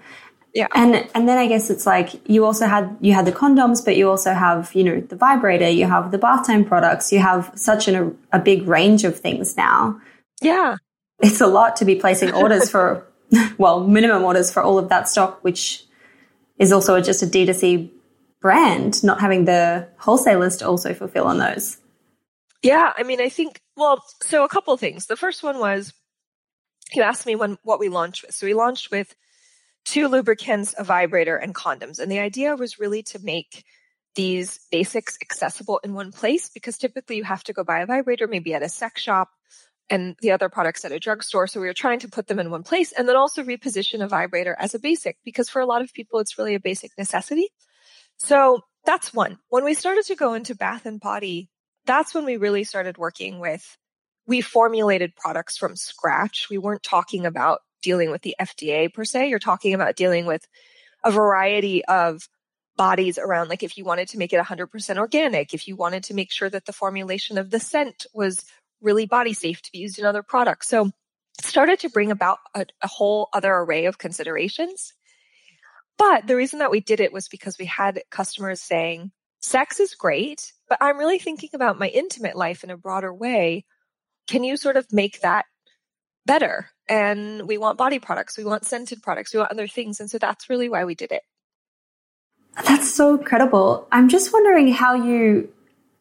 Yeah. 0.53 0.67
And 0.73 1.07
and 1.13 1.27
then 1.27 1.37
I 1.37 1.47
guess 1.47 1.69
it's 1.69 1.85
like 1.85 2.27
you 2.27 2.45
also 2.45 2.65
had 2.65 2.97
you 3.01 3.13
had 3.13 3.25
the 3.25 3.31
condoms, 3.31 3.83
but 3.83 3.95
you 3.95 4.09
also 4.09 4.33
have, 4.33 4.73
you 4.73 4.83
know, 4.83 4.99
the 4.99 5.15
vibrator, 5.15 5.69
you 5.69 5.85
have 5.85 6.11
the 6.11 6.17
bath 6.17 6.47
time 6.47 6.65
products, 6.65 7.11
you 7.11 7.19
have 7.19 7.51
such 7.55 7.87
an, 7.87 7.95
a, 8.31 8.37
a 8.37 8.39
big 8.39 8.67
range 8.67 9.03
of 9.03 9.19
things 9.19 9.55
now. 9.55 9.99
Yeah. 10.41 10.77
It's 11.21 11.41
a 11.41 11.47
lot 11.47 11.75
to 11.77 11.85
be 11.85 11.95
placing 11.95 12.33
orders 12.33 12.69
for 12.69 13.05
well, 13.57 13.85
minimum 13.85 14.23
orders 14.23 14.51
for 14.51 14.63
all 14.63 14.79
of 14.79 14.89
that 14.89 15.07
stock, 15.07 15.43
which 15.43 15.85
is 16.57 16.71
also 16.71 16.99
just 16.99 17.21
a 17.21 17.27
D2C 17.27 17.89
brand, 18.41 19.03
not 19.03 19.19
having 19.19 19.45
the 19.45 19.87
wholesalers 19.97 20.57
to 20.57 20.67
also 20.67 20.93
fulfill 20.93 21.25
on 21.25 21.37
those. 21.37 21.77
Yeah, 22.63 22.91
I 22.97 23.03
mean, 23.03 23.21
I 23.21 23.29
think, 23.29 23.61
well, 23.77 24.03
so 24.21 24.43
a 24.43 24.49
couple 24.49 24.73
of 24.73 24.79
things. 24.79 25.05
The 25.05 25.15
first 25.15 25.43
one 25.43 25.59
was 25.59 25.93
you 26.93 27.03
asked 27.03 27.25
me 27.25 27.35
when 27.35 27.57
what 27.63 27.79
we 27.79 27.89
launched 27.89 28.23
with. 28.23 28.35
So 28.35 28.47
we 28.47 28.53
launched 28.53 28.91
with 28.91 29.15
two 29.85 30.07
lubricants, 30.07 30.75
a 30.77 30.83
vibrator, 30.83 31.35
and 31.35 31.55
condoms. 31.55 31.99
And 31.99 32.11
the 32.11 32.19
idea 32.19 32.55
was 32.55 32.79
really 32.79 33.03
to 33.03 33.19
make 33.19 33.63
these 34.15 34.59
basics 34.71 35.17
accessible 35.21 35.79
in 35.83 35.93
one 35.93 36.11
place 36.11 36.49
because 36.49 36.77
typically 36.77 37.17
you 37.17 37.23
have 37.23 37.43
to 37.43 37.53
go 37.53 37.63
buy 37.63 37.79
a 37.79 37.85
vibrator 37.85 38.27
maybe 38.27 38.53
at 38.53 38.63
a 38.63 38.69
sex 38.69 39.01
shop 39.01 39.29
and 39.89 40.15
the 40.21 40.31
other 40.31 40.49
products 40.49 40.85
at 40.85 40.91
a 40.91 40.99
drugstore. 40.99 41.47
So 41.47 41.59
we 41.59 41.67
were 41.67 41.73
trying 41.73 41.99
to 41.99 42.07
put 42.07 42.27
them 42.27 42.39
in 42.39 42.51
one 42.51 42.63
place 42.63 42.91
and 42.91 43.07
then 43.07 43.15
also 43.15 43.43
reposition 43.43 44.03
a 44.03 44.07
vibrator 44.07 44.55
as 44.59 44.75
a 44.75 44.79
basic 44.79 45.17
because 45.23 45.49
for 45.49 45.61
a 45.61 45.65
lot 45.65 45.81
of 45.81 45.93
people, 45.93 46.19
it's 46.19 46.37
really 46.37 46.55
a 46.55 46.59
basic 46.59 46.91
necessity. 46.97 47.49
So 48.17 48.61
that's 48.85 49.13
one. 49.13 49.39
When 49.49 49.63
we 49.63 49.73
started 49.73 50.05
to 50.05 50.15
go 50.15 50.33
into 50.33 50.55
bath 50.55 50.85
and 50.85 50.99
body, 50.99 51.49
that's 51.85 52.13
when 52.13 52.25
we 52.25 52.37
really 52.37 52.63
started 52.63 52.97
working 52.97 53.39
with, 53.39 53.77
we 54.27 54.41
formulated 54.41 55.15
products 55.15 55.57
from 55.57 55.75
scratch. 55.75 56.47
We 56.49 56.57
weren't 56.57 56.83
talking 56.83 57.25
about 57.25 57.61
dealing 57.81 58.11
with 58.11 58.21
the 58.21 58.35
FDA 58.39 58.93
per 58.93 59.05
se. 59.05 59.29
You're 59.29 59.39
talking 59.39 59.73
about 59.73 59.95
dealing 59.95 60.25
with 60.25 60.47
a 61.03 61.11
variety 61.11 61.83
of 61.85 62.27
bodies 62.77 63.17
around, 63.17 63.49
like 63.49 63.63
if 63.63 63.77
you 63.77 63.83
wanted 63.83 64.07
to 64.07 64.17
make 64.17 64.31
it 64.31 64.41
100% 64.41 64.97
organic, 64.97 65.53
if 65.53 65.67
you 65.67 65.75
wanted 65.75 66.05
to 66.05 66.13
make 66.13 66.31
sure 66.31 66.49
that 66.49 66.65
the 66.65 66.73
formulation 66.73 67.37
of 67.37 67.49
the 67.49 67.59
scent 67.59 68.05
was 68.13 68.45
really 68.81 69.05
body 69.05 69.33
safe 69.33 69.61
to 69.61 69.71
be 69.71 69.79
used 69.79 69.99
in 69.99 70.05
other 70.05 70.23
products. 70.23 70.69
So 70.69 70.85
it 70.85 71.45
started 71.45 71.79
to 71.79 71.89
bring 71.89 72.11
about 72.11 72.39
a, 72.55 72.65
a 72.81 72.87
whole 72.87 73.27
other 73.33 73.53
array 73.53 73.85
of 73.85 73.97
considerations. 73.97 74.93
But 75.97 76.27
the 76.27 76.37
reason 76.37 76.59
that 76.59 76.71
we 76.71 76.79
did 76.79 77.01
it 77.01 77.11
was 77.11 77.27
because 77.27 77.57
we 77.57 77.65
had 77.65 78.01
customers 78.09 78.61
saying, 78.61 79.11
sex 79.41 79.81
is 79.81 79.95
great, 79.95 80.53
but 80.69 80.77
I'm 80.79 80.97
really 80.97 81.19
thinking 81.19 81.49
about 81.53 81.79
my 81.79 81.87
intimate 81.87 82.37
life 82.37 82.63
in 82.63 82.69
a 82.69 82.77
broader 82.77 83.13
way. 83.13 83.65
Can 84.27 84.45
you 84.45 84.55
sort 84.55 84.77
of 84.77 84.87
make 84.93 85.19
that 85.21 85.45
better? 86.25 86.69
And 86.89 87.47
we 87.47 87.57
want 87.57 87.77
body 87.77 87.99
products, 87.99 88.37
we 88.37 88.43
want 88.43 88.65
scented 88.65 89.03
products, 89.03 89.33
we 89.33 89.39
want 89.39 89.51
other 89.51 89.67
things. 89.67 89.99
And 89.99 90.09
so 90.09 90.17
that's 90.17 90.49
really 90.49 90.69
why 90.69 90.83
we 90.85 90.95
did 90.95 91.11
it. 91.11 91.21
That's 92.65 92.91
so 92.91 93.15
incredible. 93.15 93.87
I'm 93.91 94.09
just 94.09 94.33
wondering 94.33 94.73
how 94.73 94.95
you 94.95 95.49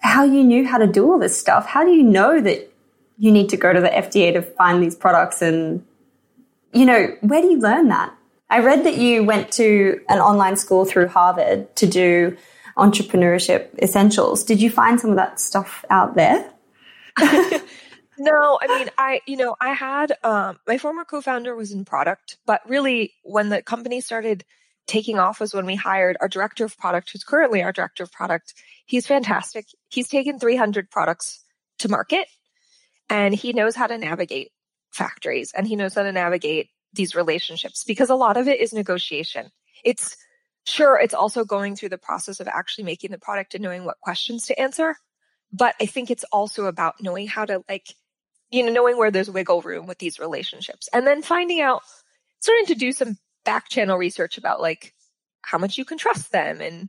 how 0.00 0.25
you 0.25 0.45
knew 0.45 0.66
how 0.66 0.78
to 0.78 0.87
do 0.87 1.11
all 1.11 1.18
this 1.18 1.38
stuff. 1.38 1.66
How 1.66 1.85
do 1.85 1.90
you 1.90 2.02
know 2.02 2.40
that 2.40 2.73
you 3.18 3.33
need 3.33 3.49
to 3.50 3.57
go 3.57 3.73
to 3.73 3.80
the 3.80 3.88
FDA 3.88 4.33
to 4.33 4.42
find 4.42 4.83
these 4.83 4.95
products 4.95 5.42
and 5.42 5.85
you 6.73 6.85
know, 6.85 7.16
where 7.21 7.42
do 7.42 7.49
you 7.49 7.59
learn 7.59 7.88
that? 7.88 8.14
I 8.50 8.61
read 8.61 8.85
that 8.85 8.97
you 8.97 9.25
went 9.25 9.52
to 9.52 10.00
an 10.09 10.18
online 10.18 10.57
school 10.57 10.85
through 10.85 11.09
Harvard 11.09 11.75
to 11.76 11.87
do 11.87 12.37
entrepreneurship 12.76 13.76
essentials. 13.80 14.45
Did 14.45 14.61
you 14.61 14.71
find 14.71 15.00
some 15.00 15.11
of 15.11 15.16
that 15.16 15.40
stuff 15.40 15.85
out 15.90 16.14
there? 16.14 16.50
no, 18.18 18.58
I 18.60 18.66
mean, 18.78 18.90
I, 18.98 19.20
you 19.26 19.37
know, 19.37 19.56
I 19.60 19.70
had, 19.72 20.12
um, 20.25 20.58
my 20.66 20.78
former 20.78 21.04
co-founder 21.04 21.54
was 21.54 21.72
in 21.72 21.84
product, 21.84 22.38
but 22.46 22.60
really 22.68 23.14
when 23.22 23.48
the 23.48 23.62
company 23.62 24.00
started 24.00 24.44
taking 24.87 25.18
off 25.18 25.38
was 25.38 25.54
when 25.54 25.66
we 25.66 25.76
hired 25.76 26.16
our 26.20 26.28
director 26.28 26.64
of 26.64 26.76
product, 26.78 27.10
who's 27.10 27.22
currently 27.22 27.62
our 27.62 27.72
director 27.72 28.02
of 28.02 28.10
product. 28.10 28.54
He's 28.87 29.06
fantastic. 29.06 29.66
He's 29.88 30.08
taken 30.08 30.38
300 30.38 30.90
products 30.90 31.44
to 31.80 31.88
market 31.88 32.26
and 33.08 33.34
he 33.34 33.52
knows 33.52 33.76
how 33.76 33.87
to 33.87 33.98
navigate 33.98 34.50
factories 34.90 35.52
and 35.54 35.66
he 35.66 35.76
knows 35.76 35.94
how 35.94 36.02
to 36.02 36.12
navigate 36.12 36.70
these 36.94 37.14
relationships 37.14 37.84
because 37.84 38.10
a 38.10 38.14
lot 38.14 38.37
of 38.37 38.48
it 38.48 38.60
is 38.60 38.72
negotiation. 38.72 39.50
It's 39.84 40.16
sure, 40.64 40.98
it's 40.98 41.14
also 41.14 41.44
going 41.44 41.76
through 41.76 41.90
the 41.90 41.98
process 41.98 42.40
of 42.40 42.48
actually 42.48 42.84
making 42.84 43.10
the 43.10 43.18
product 43.18 43.54
and 43.54 43.62
knowing 43.62 43.84
what 43.84 44.00
questions 44.00 44.46
to 44.46 44.58
answer. 44.58 44.96
But 45.52 45.75
I 45.80 45.87
think 45.87 46.10
it's 46.10 46.25
also 46.25 46.66
about 46.66 47.02
knowing 47.02 47.26
how 47.26 47.44
to 47.44 47.62
like, 47.68 47.94
you 48.50 48.64
know, 48.64 48.72
knowing 48.72 48.96
where 48.96 49.10
there's 49.10 49.30
wiggle 49.30 49.62
room 49.62 49.86
with 49.86 49.98
these 49.98 50.18
relationships 50.18 50.88
and 50.92 51.06
then 51.06 51.22
finding 51.22 51.60
out, 51.60 51.82
starting 52.40 52.66
to 52.66 52.74
do 52.74 52.92
some 52.92 53.18
back 53.44 53.68
channel 53.68 53.96
research 53.96 54.38
about 54.38 54.60
like 54.60 54.94
how 55.42 55.58
much 55.58 55.78
you 55.78 55.84
can 55.84 55.98
trust 55.98 56.32
them 56.32 56.60
and 56.60 56.88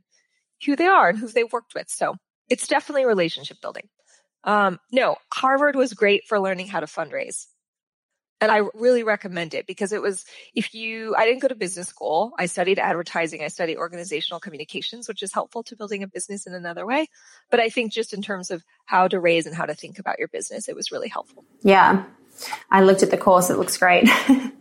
who 0.64 0.76
they 0.76 0.86
are 0.86 1.08
and 1.08 1.18
who 1.18 1.28
they've 1.28 1.52
worked 1.52 1.74
with. 1.74 1.88
So 1.88 2.16
it's 2.48 2.66
definitely 2.66 3.06
relationship 3.06 3.60
building. 3.60 3.88
Um, 4.44 4.78
no, 4.90 5.16
Harvard 5.32 5.76
was 5.76 5.92
great 5.92 6.26
for 6.26 6.40
learning 6.40 6.68
how 6.68 6.80
to 6.80 6.86
fundraise. 6.86 7.46
And 8.40 8.50
I 8.50 8.62
really 8.74 9.02
recommend 9.02 9.52
it 9.52 9.66
because 9.66 9.92
it 9.92 10.00
was, 10.00 10.24
if 10.54 10.74
you, 10.74 11.14
I 11.14 11.26
didn't 11.26 11.42
go 11.42 11.48
to 11.48 11.54
business 11.54 11.88
school. 11.88 12.32
I 12.38 12.46
studied 12.46 12.78
advertising. 12.78 13.42
I 13.42 13.48
studied 13.48 13.76
organizational 13.76 14.40
communications, 14.40 15.08
which 15.08 15.22
is 15.22 15.32
helpful 15.32 15.62
to 15.64 15.76
building 15.76 16.02
a 16.02 16.08
business 16.08 16.46
in 16.46 16.54
another 16.54 16.86
way. 16.86 17.08
But 17.50 17.60
I 17.60 17.68
think 17.68 17.92
just 17.92 18.14
in 18.14 18.22
terms 18.22 18.50
of 18.50 18.64
how 18.86 19.08
to 19.08 19.20
raise 19.20 19.46
and 19.46 19.54
how 19.54 19.66
to 19.66 19.74
think 19.74 19.98
about 19.98 20.18
your 20.18 20.28
business, 20.28 20.68
it 20.68 20.74
was 20.74 20.90
really 20.90 21.08
helpful. 21.08 21.44
Yeah. 21.62 22.04
I 22.70 22.82
looked 22.82 23.02
at 23.02 23.10
the 23.10 23.18
course. 23.18 23.50
It 23.50 23.58
looks 23.58 23.76
great. 23.76 24.04
it 24.08 24.52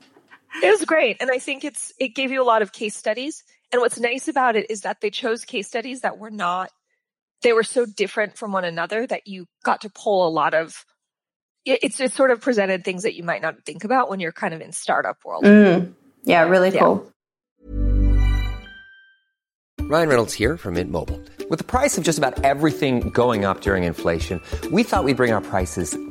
was 0.64 0.84
great. 0.84 1.18
And 1.22 1.32
I 1.32 1.40
think 1.40 1.64
it's, 1.64 1.94
it 2.00 2.10
gave 2.10 2.32
you 2.32 2.42
a 2.42 2.44
lot 2.44 2.62
of 2.62 2.74
case 2.74 2.98
studies. 2.98 3.44
And 3.72 3.82
what's 3.82 4.00
nice 4.00 4.28
about 4.28 4.58
it 4.58 4.70
is 4.70 4.82
that 4.82 5.00
they 5.00 5.10
chose 5.10 5.46
case 5.46 5.68
studies 5.68 6.02
that 6.02 6.18
were 6.18 6.32
not, 6.32 6.70
they 7.44 7.54
were 7.54 7.64
so 7.64 7.86
different 7.86 8.38
from 8.38 8.52
one 8.52 8.66
another 8.66 9.08
that 9.08 9.28
you 9.28 9.46
got 9.64 9.82
to 9.82 9.90
pull 9.90 10.28
a 10.28 10.30
lot 10.30 10.54
of 10.54 10.86
it's 11.66 12.00
it 12.00 12.12
sort 12.12 12.32
of 12.32 12.42
presented 12.42 12.84
things 12.84 13.04
that 13.04 13.16
you 13.16 13.24
might 13.24 13.42
not 13.42 13.64
think 13.66 13.84
about 13.84 14.10
when 14.10 14.20
you're 14.20 14.32
kind 14.32 14.54
of 14.54 14.62
in 14.62 14.72
startup 14.72 15.18
world. 15.24 15.44
Mm. 15.44 15.94
Yeah, 16.24 16.44
really 16.44 16.72
cool. 16.72 17.12
Ryan 19.82 20.10
Reynolds 20.10 20.34
here 20.36 20.56
from 20.56 20.76
Mint 20.76 20.92
Mobile. 20.92 21.20
With 21.50 21.58
the 21.58 21.66
price 21.66 21.98
of 21.98 22.04
just 22.04 22.20
about 22.20 22.44
everything 22.44 23.10
going 23.10 23.44
up 23.44 23.62
during 23.62 23.86
inflation, 23.86 24.40
we 24.72 24.84
thought 24.84 25.04
we'd 25.04 25.18
bring 25.18 25.32
our 25.32 25.42
prices 25.42 25.98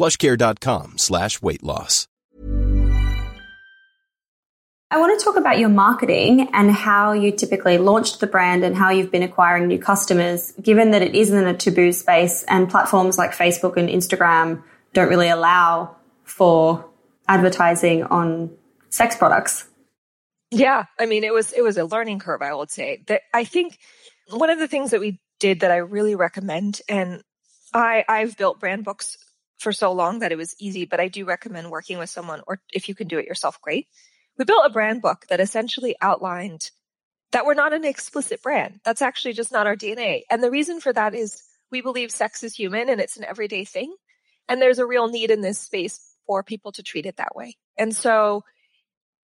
plushcare.com 0.00 0.96
slash 0.96 1.42
weight 1.42 1.62
loss. 1.62 2.06
I 4.92 4.98
want 4.98 5.16
to 5.16 5.24
talk 5.24 5.36
about 5.36 5.60
your 5.60 5.68
marketing 5.68 6.48
and 6.52 6.72
how 6.72 7.12
you 7.12 7.30
typically 7.30 7.78
launched 7.78 8.18
the 8.18 8.26
brand 8.26 8.64
and 8.64 8.74
how 8.74 8.90
you've 8.90 9.12
been 9.12 9.22
acquiring 9.22 9.68
new 9.68 9.78
customers, 9.78 10.52
given 10.60 10.90
that 10.90 11.02
it 11.02 11.14
isn't 11.14 11.46
a 11.46 11.54
taboo 11.54 11.92
space 11.92 12.42
and 12.48 12.68
platforms 12.68 13.16
like 13.16 13.30
Facebook 13.32 13.76
and 13.76 13.88
Instagram 13.88 14.64
don't 14.92 15.08
really 15.08 15.28
allow 15.28 15.94
for 16.24 16.84
advertising 17.28 18.02
on 18.02 18.50
sex 18.88 19.14
products. 19.16 19.68
Yeah, 20.50 20.86
I 20.98 21.06
mean 21.06 21.22
it 21.22 21.32
was 21.32 21.52
it 21.52 21.62
was 21.62 21.76
a 21.76 21.84
learning 21.84 22.18
curve, 22.18 22.42
I 22.42 22.52
would 22.52 22.72
say. 22.72 23.04
That 23.06 23.22
I 23.32 23.44
think 23.44 23.78
one 24.30 24.50
of 24.50 24.58
the 24.58 24.66
things 24.66 24.90
that 24.90 24.98
we 24.98 25.20
did 25.38 25.60
that 25.60 25.70
I 25.70 25.76
really 25.76 26.16
recommend 26.16 26.80
and 26.88 27.22
I 27.72 28.04
I've 28.08 28.36
built 28.36 28.58
brand 28.58 28.84
books 28.84 29.16
for 29.60 29.72
so 29.72 29.92
long 29.92 30.20
that 30.20 30.32
it 30.32 30.38
was 30.38 30.56
easy, 30.58 30.86
but 30.86 31.00
I 31.00 31.08
do 31.08 31.26
recommend 31.26 31.70
working 31.70 31.98
with 31.98 32.08
someone 32.08 32.40
or 32.46 32.60
if 32.72 32.88
you 32.88 32.94
can 32.94 33.08
do 33.08 33.18
it 33.18 33.26
yourself, 33.26 33.60
great. 33.60 33.88
We 34.38 34.46
built 34.46 34.64
a 34.64 34.70
brand 34.70 35.02
book 35.02 35.26
that 35.28 35.38
essentially 35.38 35.94
outlined 36.00 36.70
that 37.32 37.44
we're 37.44 37.54
not 37.54 37.74
an 37.74 37.84
explicit 37.84 38.42
brand. 38.42 38.80
That's 38.84 39.02
actually 39.02 39.34
just 39.34 39.52
not 39.52 39.66
our 39.66 39.76
DNA. 39.76 40.22
And 40.30 40.42
the 40.42 40.50
reason 40.50 40.80
for 40.80 40.92
that 40.94 41.14
is 41.14 41.42
we 41.70 41.82
believe 41.82 42.10
sex 42.10 42.42
is 42.42 42.54
human 42.54 42.88
and 42.88 43.00
it's 43.00 43.18
an 43.18 43.24
everyday 43.24 43.66
thing. 43.66 43.94
And 44.48 44.62
there's 44.62 44.78
a 44.78 44.86
real 44.86 45.08
need 45.08 45.30
in 45.30 45.42
this 45.42 45.58
space 45.58 46.00
for 46.26 46.42
people 46.42 46.72
to 46.72 46.82
treat 46.82 47.04
it 47.04 47.18
that 47.18 47.36
way. 47.36 47.56
And 47.76 47.94
so 47.94 48.44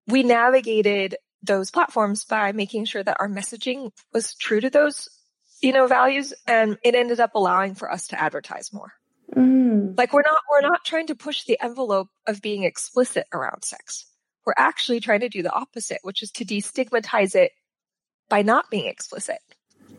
we 0.05 0.21
navigated 0.21 1.15
those 1.41 1.71
platforms 1.71 2.25
by 2.25 2.51
making 2.51 2.85
sure 2.85 3.03
that 3.03 3.17
our 3.19 3.29
messaging 3.29 3.91
was 4.13 4.35
true 4.35 4.59
to 4.59 4.69
those, 4.69 5.07
you 5.61 5.71
know, 5.71 5.87
values. 5.87 6.33
And 6.45 6.77
it 6.83 6.93
ended 6.93 7.21
up 7.21 7.35
allowing 7.35 7.75
for 7.75 7.89
us 7.89 8.09
to 8.09 8.21
advertise 8.21 8.73
more. 8.73 8.91
Mm. 9.35 9.97
Like 9.97 10.13
we're 10.13 10.21
not, 10.21 10.37
we're 10.49 10.67
not 10.67 10.85
trying 10.85 11.07
to 11.07 11.15
push 11.15 11.43
the 11.43 11.59
envelope 11.61 12.07
of 12.27 12.41
being 12.41 12.63
explicit 12.63 13.27
around 13.33 13.63
sex. 13.63 14.05
We're 14.45 14.53
actually 14.57 14.99
trying 14.99 15.21
to 15.21 15.29
do 15.29 15.43
the 15.43 15.51
opposite, 15.51 15.99
which 16.03 16.21
is 16.23 16.31
to 16.31 16.45
destigmatize 16.45 17.35
it 17.35 17.51
by 18.29 18.41
not 18.41 18.69
being 18.69 18.85
explicit. 18.85 19.39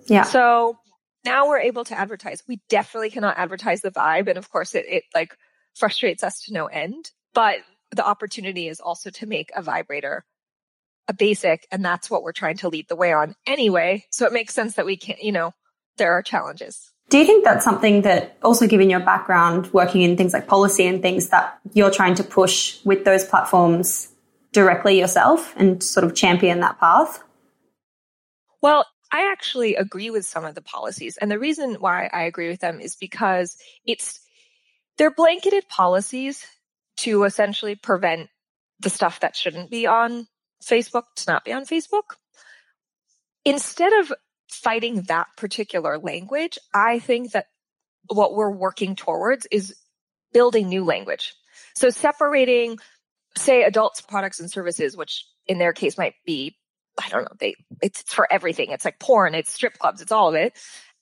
Yeah. 0.07 0.23
So 0.23 0.79
now 1.25 1.49
we're 1.49 1.61
able 1.61 1.85
to 1.85 1.99
advertise. 1.99 2.43
We 2.49 2.61
definitely 2.69 3.11
cannot 3.11 3.39
advertise 3.39 3.81
the 3.81 3.91
vibe. 3.91 4.29
And 4.29 4.39
of 4.39 4.51
course 4.51 4.75
it, 4.75 4.87
it 4.89 5.05
like 5.15 5.37
frustrates 5.75 6.23
us 6.23 6.43
to 6.43 6.53
no 6.53 6.67
end, 6.67 7.11
but 7.35 7.59
the 7.91 8.07
opportunity 8.07 8.69
is 8.69 8.81
also 8.81 9.11
to 9.11 9.27
make 9.27 9.51
a 9.55 9.63
vibrator 9.63 10.25
a 11.09 11.15
basic. 11.15 11.67
And 11.71 11.85
that's 11.85 12.11
what 12.11 12.23
we're 12.23 12.33
trying 12.33 12.57
to 12.59 12.69
lead 12.69 12.89
the 12.89 12.97
way 12.97 13.13
on 13.13 13.35
anyway. 13.47 14.05
So 14.11 14.27
it 14.27 14.33
makes 14.33 14.55
sense 14.55 14.75
that 14.75 14.87
we 14.87 14.97
can't, 14.97 15.23
you 15.23 15.33
know, 15.33 15.53
there 15.99 16.13
are 16.13 16.23
challenges. 16.23 16.93
Do 17.09 17.19
you 17.19 17.25
think 17.25 17.45
that's 17.45 17.65
something 17.65 18.03
that 18.03 18.37
also 18.43 18.67
given 18.67 18.91
your 18.91 19.01
background 19.01 19.73
working 19.73 20.03
in 20.03 20.17
things 20.17 20.33
like 20.33 20.49
policy 20.49 20.87
and 20.87 21.01
things 21.01 21.29
that 21.29 21.59
you're 21.73 21.91
trying 21.91 22.17
to 22.17 22.25
push 22.25 22.85
with 22.85 23.05
those 23.05 23.25
platforms 23.25 24.09
directly 24.53 24.99
yourself 24.99 25.55
and 25.57 25.83
sort 25.83 26.05
of 26.05 26.15
champion 26.15 26.61
that 26.61 26.81
path? 26.81 27.23
Well, 28.61 28.87
I 29.13 29.31
actually 29.31 29.77
agree 29.77 30.11
with 30.11 30.27
some 30.27 30.45
of 30.45 30.55
the 30.57 30.63
policies. 30.63 31.17
And 31.17 31.31
the 31.31 31.39
reason 31.39 31.75
why 31.75 32.11
I 32.13 32.23
agree 32.23 32.49
with 32.49 32.61
them 32.61 32.81
is 32.81 32.97
because 32.97 33.57
it's, 33.85 34.21
they're 34.97 35.13
blanketed 35.13 35.69
policies 35.69 36.45
to 36.99 37.23
essentially 37.25 37.77
prevent 37.77 38.31
the 38.81 38.91
stuff 38.91 39.21
that 39.21 39.37
shouldn't 39.37 39.71
be 39.71 39.87
on 39.87 40.27
Facebook 40.63 41.05
to 41.17 41.31
not 41.31 41.45
be 41.45 41.53
on 41.53 41.65
Facebook. 41.65 42.17
Instead 43.45 43.93
of 43.93 44.13
fighting 44.49 45.03
that 45.03 45.29
particular 45.37 45.99
language, 45.99 46.59
I 46.75 46.99
think 46.99 47.33
that 47.33 47.47
what 48.09 48.35
we're 48.35 48.51
working 48.51 48.95
towards 48.97 49.47
is 49.47 49.75
building 50.33 50.69
new 50.69 50.85
language. 50.85 51.35
So 51.75 51.91
separating, 51.91 52.79
say, 53.37 53.63
adults 53.65 54.01
products 54.01 54.41
and 54.41 54.51
services, 54.51 54.97
which 54.97 55.25
in 55.47 55.59
their 55.59 55.73
case 55.73 55.99
might 55.99 56.15
be, 56.25 56.57
I 57.03 57.09
don't 57.09 57.23
know, 57.23 57.37
they, 57.39 57.55
it's 57.83 58.03
for 58.03 58.31
everything. 58.33 58.71
It's 58.71 58.85
like 58.85 58.99
porn, 58.99 59.35
it's 59.35 59.53
strip 59.53 59.79
clubs, 59.79 60.01
it's 60.01 60.13
all 60.13 60.29
of 60.31 60.35
it. 60.35 60.57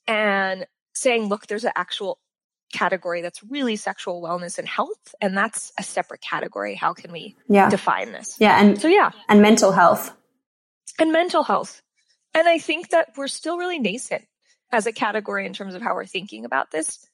And 0.06 0.66
saying, 0.94 1.28
look, 1.28 1.46
there's 1.46 1.64
an 1.64 1.72
actual 1.76 2.18
category 2.72 3.22
that's 3.22 3.42
really 3.44 3.76
sexual 3.76 4.20
wellness 4.20 4.58
and 4.58 4.66
health, 4.66 5.14
and 5.20 5.36
that's 5.36 5.72
a 5.78 5.82
separate 5.82 6.20
category. 6.20 6.74
How 6.74 6.92
can 6.92 7.12
we 7.12 7.36
Yeah. 7.48 7.68
define 7.70 8.12
this? 8.12 8.36
Yeah. 8.40 8.60
And, 8.60 8.80
So 8.80 8.88
yeah, 8.88 9.10
and 9.28 9.40
mental 9.40 9.70
health. 9.72 10.12
and 10.98 11.12
mental 11.12 11.42
health. 11.44 11.82
And 12.34 12.48
I 12.48 12.58
think 12.58 12.90
that 12.90 13.10
we're 13.16 13.28
still 13.28 13.56
really 13.56 13.78
nascent 13.78 14.24
as 14.72 14.86
a 14.86 14.92
category 14.92 15.46
in 15.46 15.52
terms 15.52 15.74
of 15.74 15.82
how 15.82 15.94
we're 15.94 16.06
thinking 16.06 16.44
about 16.44 16.70
this. 16.70 17.06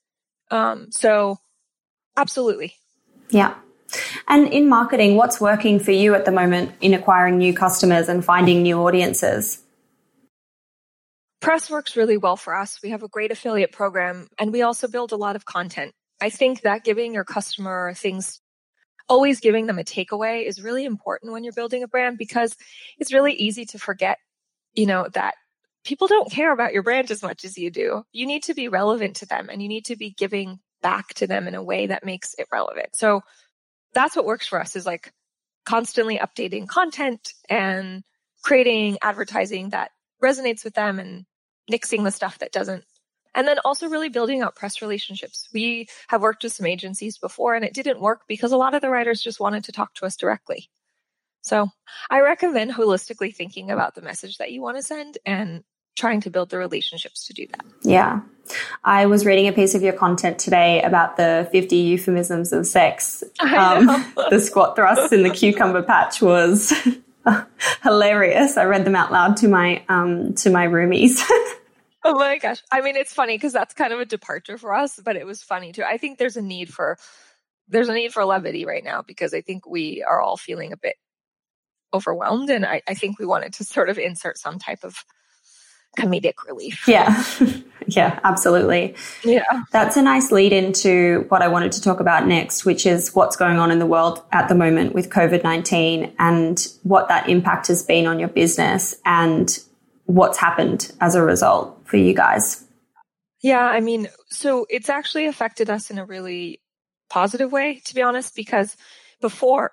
Um, 0.50 0.90
so 0.90 1.38
absolutely. 2.16 2.74
Yeah. 3.28 3.54
And 4.28 4.48
in 4.48 4.68
marketing, 4.68 5.16
what's 5.16 5.40
working 5.40 5.78
for 5.78 5.90
you 5.90 6.14
at 6.14 6.24
the 6.24 6.32
moment 6.32 6.72
in 6.80 6.94
acquiring 6.94 7.38
new 7.38 7.52
customers 7.52 8.08
and 8.08 8.24
finding 8.24 8.62
new 8.62 8.78
audiences? 8.78 9.62
Press 11.40 11.70
works 11.70 11.96
really 11.96 12.16
well 12.16 12.36
for 12.36 12.54
us. 12.54 12.78
We 12.82 12.90
have 12.90 13.02
a 13.02 13.08
great 13.08 13.32
affiliate 13.32 13.72
program 13.72 14.28
and 14.38 14.52
we 14.52 14.62
also 14.62 14.88
build 14.88 15.12
a 15.12 15.16
lot 15.16 15.36
of 15.36 15.44
content. 15.44 15.92
I 16.20 16.30
think 16.30 16.62
that 16.62 16.84
giving 16.84 17.14
your 17.14 17.24
customer 17.24 17.94
things, 17.94 18.40
always 19.08 19.40
giving 19.40 19.66
them 19.66 19.78
a 19.78 19.84
takeaway 19.84 20.46
is 20.46 20.62
really 20.62 20.84
important 20.84 21.32
when 21.32 21.42
you're 21.42 21.54
building 21.54 21.82
a 21.82 21.88
brand 21.88 22.18
because 22.18 22.54
it's 22.98 23.12
really 23.12 23.32
easy 23.32 23.64
to 23.66 23.78
forget, 23.78 24.18
you 24.80 24.86
know, 24.86 25.06
that 25.12 25.34
people 25.84 26.06
don't 26.06 26.32
care 26.32 26.52
about 26.52 26.72
your 26.72 26.82
brand 26.82 27.10
as 27.10 27.22
much 27.22 27.44
as 27.44 27.58
you 27.58 27.70
do. 27.70 28.02
You 28.12 28.26
need 28.26 28.44
to 28.44 28.54
be 28.54 28.68
relevant 28.68 29.16
to 29.16 29.26
them 29.26 29.50
and 29.50 29.60
you 29.60 29.68
need 29.68 29.84
to 29.86 29.96
be 29.96 30.14
giving 30.16 30.58
back 30.80 31.12
to 31.14 31.26
them 31.26 31.46
in 31.46 31.54
a 31.54 31.62
way 31.62 31.88
that 31.88 32.02
makes 32.02 32.34
it 32.38 32.48
relevant. 32.50 32.96
So 32.96 33.20
that's 33.92 34.16
what 34.16 34.24
works 34.24 34.46
for 34.46 34.58
us 34.58 34.76
is 34.76 34.86
like 34.86 35.12
constantly 35.66 36.16
updating 36.16 36.66
content 36.66 37.34
and 37.50 38.02
creating 38.42 38.96
advertising 39.02 39.68
that 39.70 39.90
resonates 40.22 40.64
with 40.64 40.72
them 40.72 40.98
and 40.98 41.26
nixing 41.70 42.02
the 42.02 42.10
stuff 42.10 42.38
that 42.38 42.52
doesn't. 42.52 42.84
And 43.34 43.46
then 43.46 43.58
also 43.62 43.86
really 43.90 44.08
building 44.08 44.40
out 44.40 44.56
press 44.56 44.80
relationships. 44.80 45.46
We 45.52 45.88
have 46.08 46.22
worked 46.22 46.42
with 46.42 46.54
some 46.54 46.66
agencies 46.66 47.18
before 47.18 47.54
and 47.54 47.66
it 47.66 47.74
didn't 47.74 48.00
work 48.00 48.22
because 48.26 48.52
a 48.52 48.56
lot 48.56 48.74
of 48.74 48.80
the 48.80 48.88
writers 48.88 49.20
just 49.20 49.40
wanted 49.40 49.64
to 49.64 49.72
talk 49.72 49.92
to 49.96 50.06
us 50.06 50.16
directly. 50.16 50.70
So 51.42 51.68
I 52.10 52.20
recommend 52.20 52.72
holistically 52.72 53.34
thinking 53.34 53.70
about 53.70 53.94
the 53.94 54.02
message 54.02 54.38
that 54.38 54.52
you 54.52 54.60
want 54.60 54.76
to 54.76 54.82
send 54.82 55.18
and 55.24 55.64
trying 55.96 56.20
to 56.22 56.30
build 56.30 56.50
the 56.50 56.58
relationships 56.58 57.26
to 57.26 57.34
do 57.34 57.46
that. 57.46 57.64
Yeah. 57.82 58.20
I 58.84 59.06
was 59.06 59.26
reading 59.26 59.48
a 59.48 59.52
piece 59.52 59.74
of 59.74 59.82
your 59.82 59.92
content 59.92 60.38
today 60.38 60.82
about 60.82 61.16
the 61.16 61.48
50 61.52 61.76
euphemisms 61.76 62.52
of 62.52 62.66
sex. 62.66 63.22
Um, 63.40 63.86
the 64.30 64.40
squat 64.40 64.76
thrusts 64.76 65.12
in 65.12 65.22
the 65.22 65.30
cucumber 65.30 65.82
patch 65.82 66.20
was 66.20 66.72
hilarious. 67.82 68.56
I 68.56 68.64
read 68.64 68.84
them 68.84 68.96
out 68.96 69.12
loud 69.12 69.36
to 69.38 69.48
my 69.48 69.84
um, 69.88 70.34
to 70.34 70.50
my 70.50 70.66
roomies. 70.66 71.20
oh 72.04 72.14
my 72.14 72.38
gosh. 72.38 72.62
I 72.72 72.80
mean, 72.80 72.96
it's 72.96 73.12
funny 73.12 73.36
because 73.36 73.52
that's 73.52 73.74
kind 73.74 73.92
of 73.92 74.00
a 74.00 74.04
departure 74.04 74.58
for 74.58 74.74
us, 74.74 74.98
but 75.04 75.16
it 75.16 75.26
was 75.26 75.42
funny 75.42 75.72
too. 75.72 75.84
I 75.84 75.98
think 75.98 76.18
there's 76.18 76.36
a 76.36 76.42
need 76.42 76.72
for 76.72 76.98
there's 77.68 77.88
a 77.88 77.94
need 77.94 78.12
for 78.12 78.24
levity 78.24 78.64
right 78.64 78.82
now 78.82 79.02
because 79.02 79.32
I 79.32 79.42
think 79.42 79.66
we 79.66 80.02
are 80.02 80.20
all 80.20 80.36
feeling 80.36 80.72
a 80.72 80.76
bit 80.76 80.96
overwhelmed 81.92 82.50
and 82.50 82.64
I, 82.64 82.82
I 82.88 82.94
think 82.94 83.18
we 83.18 83.26
wanted 83.26 83.52
to 83.54 83.64
sort 83.64 83.88
of 83.88 83.98
insert 83.98 84.38
some 84.38 84.58
type 84.58 84.84
of 84.84 85.04
comedic 85.98 86.34
relief. 86.46 86.86
Yeah. 86.86 87.24
yeah, 87.86 88.20
absolutely. 88.24 88.94
Yeah. 89.24 89.64
That's 89.72 89.96
a 89.96 90.02
nice 90.02 90.30
lead 90.30 90.52
into 90.52 91.24
what 91.28 91.42
I 91.42 91.48
wanted 91.48 91.72
to 91.72 91.82
talk 91.82 92.00
about 92.00 92.26
next, 92.26 92.64
which 92.64 92.86
is 92.86 93.14
what's 93.14 93.36
going 93.36 93.58
on 93.58 93.70
in 93.70 93.78
the 93.78 93.86
world 93.86 94.22
at 94.32 94.48
the 94.48 94.54
moment 94.54 94.94
with 94.94 95.10
COVID 95.10 95.42
19 95.42 96.14
and 96.18 96.68
what 96.82 97.08
that 97.08 97.28
impact 97.28 97.66
has 97.68 97.82
been 97.82 98.06
on 98.06 98.18
your 98.18 98.28
business 98.28 98.94
and 99.04 99.58
what's 100.04 100.38
happened 100.38 100.92
as 101.00 101.14
a 101.14 101.22
result 101.22 101.80
for 101.84 101.96
you 101.96 102.14
guys. 102.14 102.64
Yeah, 103.42 103.64
I 103.64 103.80
mean, 103.80 104.08
so 104.28 104.66
it's 104.68 104.90
actually 104.90 105.26
affected 105.26 105.70
us 105.70 105.90
in 105.90 105.98
a 105.98 106.04
really 106.04 106.60
positive 107.08 107.50
way, 107.50 107.80
to 107.86 107.94
be 107.94 108.02
honest, 108.02 108.36
because 108.36 108.76
before 109.20 109.72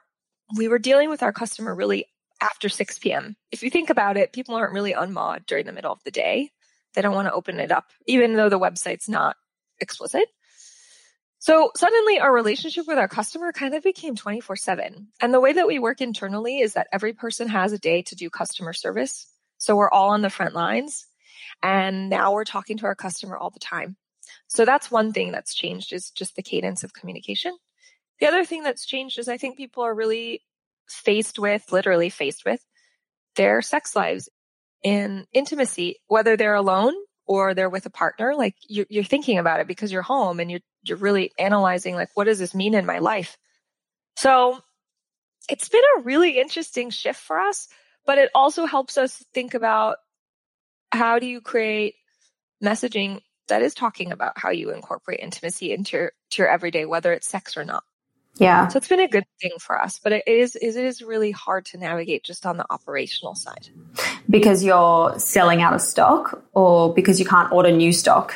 we 0.55 0.67
were 0.67 0.79
dealing 0.79 1.09
with 1.09 1.23
our 1.23 1.33
customer 1.33 1.73
really 1.75 2.05
after 2.41 2.69
6 2.69 2.99
p.m. 2.99 3.35
If 3.51 3.63
you 3.63 3.69
think 3.69 3.89
about 3.89 4.17
it, 4.17 4.33
people 4.33 4.55
aren't 4.55 4.73
really 4.73 4.93
on 4.93 5.11
Maude 5.11 5.45
during 5.47 5.65
the 5.65 5.71
middle 5.71 5.91
of 5.91 6.03
the 6.03 6.11
day. 6.11 6.51
They 6.93 7.01
don't 7.01 7.15
want 7.15 7.27
to 7.27 7.33
open 7.33 7.59
it 7.59 7.71
up, 7.71 7.85
even 8.05 8.35
though 8.35 8.49
the 8.49 8.59
website's 8.59 9.09
not 9.09 9.35
explicit. 9.79 10.27
So 11.39 11.71
suddenly 11.75 12.19
our 12.19 12.33
relationship 12.33 12.87
with 12.87 12.97
our 12.97 13.07
customer 13.07 13.51
kind 13.51 13.75
of 13.75 13.83
became 13.83 14.15
24 14.15 14.55
7. 14.55 15.07
And 15.21 15.33
the 15.33 15.39
way 15.39 15.53
that 15.53 15.67
we 15.67 15.79
work 15.79 16.01
internally 16.01 16.59
is 16.59 16.73
that 16.73 16.87
every 16.91 17.13
person 17.13 17.47
has 17.49 17.73
a 17.73 17.79
day 17.79 18.01
to 18.03 18.15
do 18.15 18.29
customer 18.29 18.73
service. 18.73 19.27
So 19.57 19.75
we're 19.75 19.91
all 19.91 20.09
on 20.09 20.21
the 20.21 20.29
front 20.29 20.55
lines. 20.55 21.05
And 21.61 22.09
now 22.09 22.33
we're 22.33 22.43
talking 22.43 22.77
to 22.77 22.85
our 22.85 22.95
customer 22.95 23.37
all 23.37 23.49
the 23.49 23.59
time. 23.59 23.97
So 24.47 24.65
that's 24.65 24.91
one 24.91 25.13
thing 25.13 25.31
that's 25.31 25.53
changed 25.53 25.93
is 25.93 26.09
just 26.11 26.35
the 26.35 26.43
cadence 26.43 26.83
of 26.83 26.93
communication. 26.93 27.55
The 28.19 28.27
other 28.27 28.45
thing 28.45 28.63
that's 28.63 28.85
changed 28.85 29.19
is 29.19 29.27
I 29.27 29.37
think 29.37 29.57
people 29.57 29.83
are 29.83 29.93
really 29.93 30.41
faced 30.87 31.37
with, 31.37 31.71
literally 31.71 32.09
faced 32.09 32.45
with, 32.45 32.63
their 33.35 33.61
sex 33.61 33.95
lives 33.95 34.29
in 34.83 35.25
intimacy, 35.33 35.97
whether 36.07 36.35
they're 36.35 36.55
alone 36.55 36.93
or 37.25 37.53
they're 37.53 37.69
with 37.69 37.85
a 37.85 37.91
partner. 37.91 38.33
Like 38.35 38.55
you're, 38.67 38.87
you're 38.89 39.03
thinking 39.03 39.37
about 39.37 39.59
it 39.59 39.67
because 39.67 39.91
you're 39.91 40.01
home 40.01 40.39
and 40.39 40.49
you're 40.49 40.61
you're 40.83 40.97
really 40.97 41.31
analyzing 41.37 41.95
like 41.95 42.09
what 42.13 42.23
does 42.23 42.39
this 42.39 42.55
mean 42.55 42.73
in 42.73 42.85
my 42.85 42.99
life. 42.99 43.37
So 44.15 44.59
it's 45.49 45.69
been 45.69 45.81
a 45.97 46.01
really 46.01 46.39
interesting 46.39 46.89
shift 46.89 47.19
for 47.19 47.39
us, 47.39 47.67
but 48.05 48.17
it 48.17 48.31
also 48.33 48.65
helps 48.65 48.97
us 48.97 49.23
think 49.33 49.53
about 49.53 49.97
how 50.91 51.19
do 51.19 51.25
you 51.25 51.41
create 51.41 51.95
messaging 52.63 53.21
that 53.47 53.61
is 53.61 53.73
talking 53.73 54.11
about 54.11 54.33
how 54.37 54.49
you 54.49 54.71
incorporate 54.71 55.19
intimacy 55.19 55.71
into 55.71 55.97
your, 55.97 56.11
your 56.35 56.47
everyday, 56.47 56.85
whether 56.85 57.13
it's 57.13 57.27
sex 57.27 57.57
or 57.57 57.63
not. 57.63 57.83
Yeah. 58.39 58.67
So 58.67 58.77
it's 58.77 58.87
been 58.87 58.99
a 58.99 59.07
good 59.07 59.25
thing 59.41 59.51
for 59.59 59.81
us, 59.81 59.99
but 59.99 60.11
it 60.11 60.27
is 60.27 60.55
it 60.55 60.75
is 60.75 61.01
really 61.01 61.31
hard 61.31 61.65
to 61.67 61.77
navigate 61.77 62.23
just 62.23 62.45
on 62.45 62.57
the 62.57 62.65
operational 62.69 63.35
side. 63.35 63.69
Because 64.29 64.63
you're 64.63 65.17
selling 65.19 65.61
out 65.61 65.73
of 65.73 65.81
stock 65.81 66.43
or 66.53 66.93
because 66.93 67.19
you 67.19 67.25
can't 67.25 67.51
order 67.51 67.71
new 67.71 67.91
stock? 67.91 68.35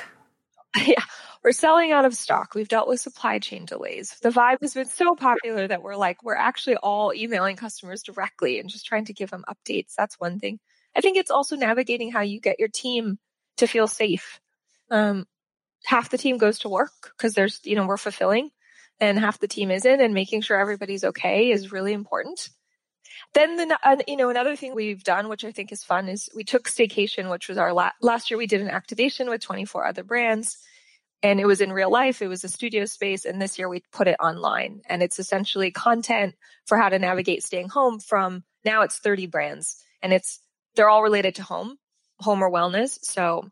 yeah. 0.86 1.04
We're 1.44 1.54
selling 1.54 1.92
out 1.92 2.06
of 2.06 2.14
stock. 2.14 2.54
We've 2.54 2.68
dealt 2.68 2.88
with 2.88 3.00
supply 3.00 3.40
chain 3.40 3.66
delays. 3.66 4.16
The 4.22 4.30
Vibe 4.30 4.62
has 4.62 4.76
been 4.76 4.86
so 4.86 5.16
popular 5.16 5.68
that 5.68 5.82
we're 5.82 5.96
like, 5.96 6.24
we're 6.24 6.36
actually 6.36 6.76
all 6.76 7.14
emailing 7.16 7.56
customers 7.56 8.04
directly 8.04 8.60
and 8.60 8.70
just 8.70 8.86
trying 8.86 9.06
to 9.06 9.14
give 9.14 9.32
them 9.32 9.44
updates. 9.50 9.96
That's 9.96 10.20
one 10.20 10.40
thing. 10.40 10.60
I 10.96 11.02
think 11.02 11.18
it's 11.18 11.32
also 11.32 11.56
navigating 11.56 12.12
how 12.12 12.22
you 12.22 12.40
get 12.40 12.60
your 12.60 12.68
team 12.68 13.18
to 13.58 13.66
feel 13.66 13.88
safe. 13.88 14.40
Um, 14.92 15.26
half 15.84 16.10
the 16.10 16.18
team 16.20 16.38
goes 16.38 16.60
to 16.60 16.70
work 16.70 17.12
because 17.18 17.34
there's, 17.34 17.60
you 17.64 17.76
know, 17.76 17.88
we're 17.88 17.98
fulfilling 17.98 18.52
and 19.02 19.20
half 19.20 19.40
the 19.40 19.48
team 19.48 19.72
isn't 19.72 20.00
and 20.00 20.14
making 20.14 20.42
sure 20.42 20.58
everybody's 20.58 21.04
okay 21.04 21.50
is 21.50 21.72
really 21.72 21.92
important. 21.92 22.50
Then 23.34 23.58
the, 23.58 23.80
uh, 23.84 23.98
you 24.08 24.16
know, 24.16 24.30
another 24.30 24.56
thing 24.56 24.76
we've 24.76 25.04
done, 25.04 25.28
which 25.28 25.44
I 25.44 25.52
think 25.52 25.72
is 25.72 25.84
fun 25.84 26.08
is 26.08 26.30
we 26.36 26.44
took 26.44 26.70
staycation, 26.70 27.30
which 27.30 27.50
was 27.50 27.58
our 27.58 27.74
la- 27.74 27.92
last 28.02 28.30
year 28.30 28.38
we 28.38 28.48
did 28.48 28.62
an 28.62 28.70
activation 28.70 29.30
with 29.30 29.42
24 29.42 29.88
other 29.88 30.04
brands 30.04 30.58
and 31.24 31.40
it 31.40 31.46
was 31.46 31.62
in 31.62 31.74
real 31.74 31.92
life. 31.92 32.22
It 32.22 32.28
was 32.28 32.44
a 32.44 32.50
studio 32.50 32.86
space. 32.86 33.26
And 33.26 33.42
this 33.42 33.58
year 33.58 33.68
we 33.68 33.84
put 33.92 34.08
it 34.08 34.18
online 34.20 34.82
and 34.88 35.02
it's 35.02 35.20
essentially 35.20 35.72
content 35.72 36.36
for 36.68 36.78
how 36.78 36.90
to 36.90 37.00
navigate 37.00 37.44
staying 37.44 37.70
home 37.70 38.00
from 38.00 38.44
now 38.64 38.84
it's 38.84 39.00
30 39.00 39.26
brands 39.28 39.84
and 40.04 40.14
it's, 40.14 40.40
they're 40.76 40.90
all 40.90 41.04
related 41.04 41.36
to 41.36 41.44
home, 41.44 41.78
home 42.20 42.44
or 42.44 42.52
wellness. 42.52 43.00
So 43.02 43.50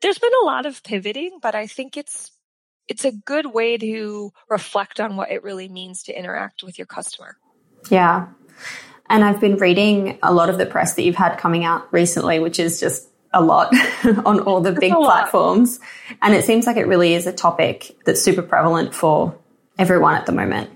there's 0.00 0.18
been 0.18 0.30
a 0.42 0.46
lot 0.46 0.64
of 0.64 0.82
pivoting, 0.82 1.38
but 1.42 1.54
I 1.54 1.66
think 1.66 1.96
it's 1.96 2.30
it's 2.90 3.04
a 3.04 3.12
good 3.12 3.46
way 3.46 3.78
to 3.78 4.32
reflect 4.50 4.98
on 4.98 5.16
what 5.16 5.30
it 5.30 5.44
really 5.44 5.68
means 5.68 6.02
to 6.02 6.18
interact 6.18 6.64
with 6.64 6.76
your 6.76 6.86
customer. 6.86 7.38
Yeah. 7.88 8.26
And 9.08 9.24
I've 9.24 9.40
been 9.40 9.56
reading 9.56 10.18
a 10.24 10.34
lot 10.34 10.50
of 10.50 10.58
the 10.58 10.66
press 10.66 10.94
that 10.94 11.02
you've 11.02 11.14
had 11.14 11.38
coming 11.38 11.64
out 11.64 11.90
recently, 11.92 12.40
which 12.40 12.58
is 12.58 12.80
just 12.80 13.08
a 13.32 13.40
lot 13.40 13.72
on 14.26 14.40
all 14.40 14.60
the 14.60 14.72
big 14.72 14.92
platforms. 14.92 15.78
And 16.20 16.34
it 16.34 16.44
seems 16.44 16.66
like 16.66 16.76
it 16.76 16.88
really 16.88 17.14
is 17.14 17.28
a 17.28 17.32
topic 17.32 17.96
that's 18.04 18.20
super 18.20 18.42
prevalent 18.42 18.92
for 18.92 19.38
everyone 19.78 20.16
at 20.16 20.26
the 20.26 20.32
moment. 20.32 20.70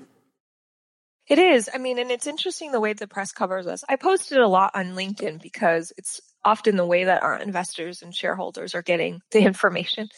It 1.27 1.41
is. 1.41 1.69
I 1.73 1.79
mean, 1.79 1.99
and 1.99 2.13
it's 2.13 2.29
interesting 2.29 2.71
the 2.71 2.81
way 2.81 2.93
the 2.93 3.09
press 3.09 3.33
covers 3.33 3.67
us. 3.67 3.83
I 3.89 3.97
posted 3.97 4.39
a 4.39 4.47
lot 4.47 4.71
on 4.75 4.95
LinkedIn 4.95 5.43
because 5.43 5.93
it's 5.97 6.21
often 6.45 6.77
the 6.77 6.87
way 6.87 7.05
that 7.05 7.25
our 7.25 7.37
investors 7.39 8.03
and 8.03 8.15
shareholders 8.15 8.75
are 8.75 8.83
getting 8.83 9.21
the 9.33 9.41
information 9.41 10.09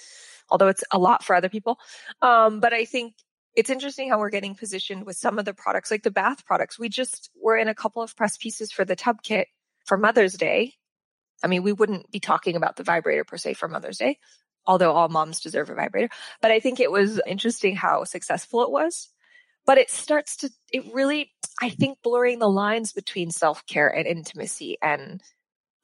although 0.50 0.68
it's 0.68 0.84
a 0.90 0.98
lot 0.98 1.24
for 1.24 1.34
other 1.34 1.48
people. 1.48 1.78
Um, 2.22 2.60
but 2.60 2.72
I 2.72 2.84
think 2.84 3.14
it's 3.56 3.70
interesting 3.70 4.10
how 4.10 4.18
we're 4.18 4.30
getting 4.30 4.54
positioned 4.54 5.06
with 5.06 5.16
some 5.16 5.38
of 5.38 5.46
the 5.46 5.54
products, 5.54 5.90
like 5.90 6.02
the 6.02 6.10
bath 6.10 6.44
products. 6.44 6.78
We 6.78 6.88
just 6.88 7.30
were 7.40 7.56
in 7.56 7.68
a 7.68 7.74
couple 7.74 8.02
of 8.02 8.14
press 8.14 8.36
pieces 8.36 8.70
for 8.70 8.84
the 8.84 8.96
tub 8.96 9.22
kit 9.22 9.48
for 9.86 9.96
Mother's 9.96 10.34
Day. 10.34 10.74
I 11.42 11.48
mean, 11.48 11.62
we 11.62 11.72
wouldn't 11.72 12.10
be 12.10 12.20
talking 12.20 12.56
about 12.56 12.76
the 12.76 12.84
vibrator 12.84 13.24
per 13.24 13.38
se 13.38 13.54
for 13.54 13.68
Mother's 13.68 13.98
Day, 13.98 14.18
although 14.66 14.92
all 14.92 15.08
moms 15.08 15.40
deserve 15.40 15.70
a 15.70 15.74
vibrator. 15.74 16.10
But 16.42 16.50
I 16.50 16.60
think 16.60 16.80
it 16.80 16.90
was 16.90 17.20
interesting 17.26 17.76
how 17.76 18.04
successful 18.04 18.62
it 18.62 18.70
was. 18.70 19.08
But 19.64 19.78
it 19.78 19.90
starts 19.90 20.36
to, 20.38 20.50
it 20.72 20.84
really, 20.94 21.32
I 21.60 21.70
think, 21.70 21.98
blurring 22.02 22.38
the 22.38 22.48
lines 22.48 22.92
between 22.92 23.30
self 23.30 23.66
care 23.66 23.88
and 23.88 24.06
intimacy 24.06 24.78
and 24.80 25.20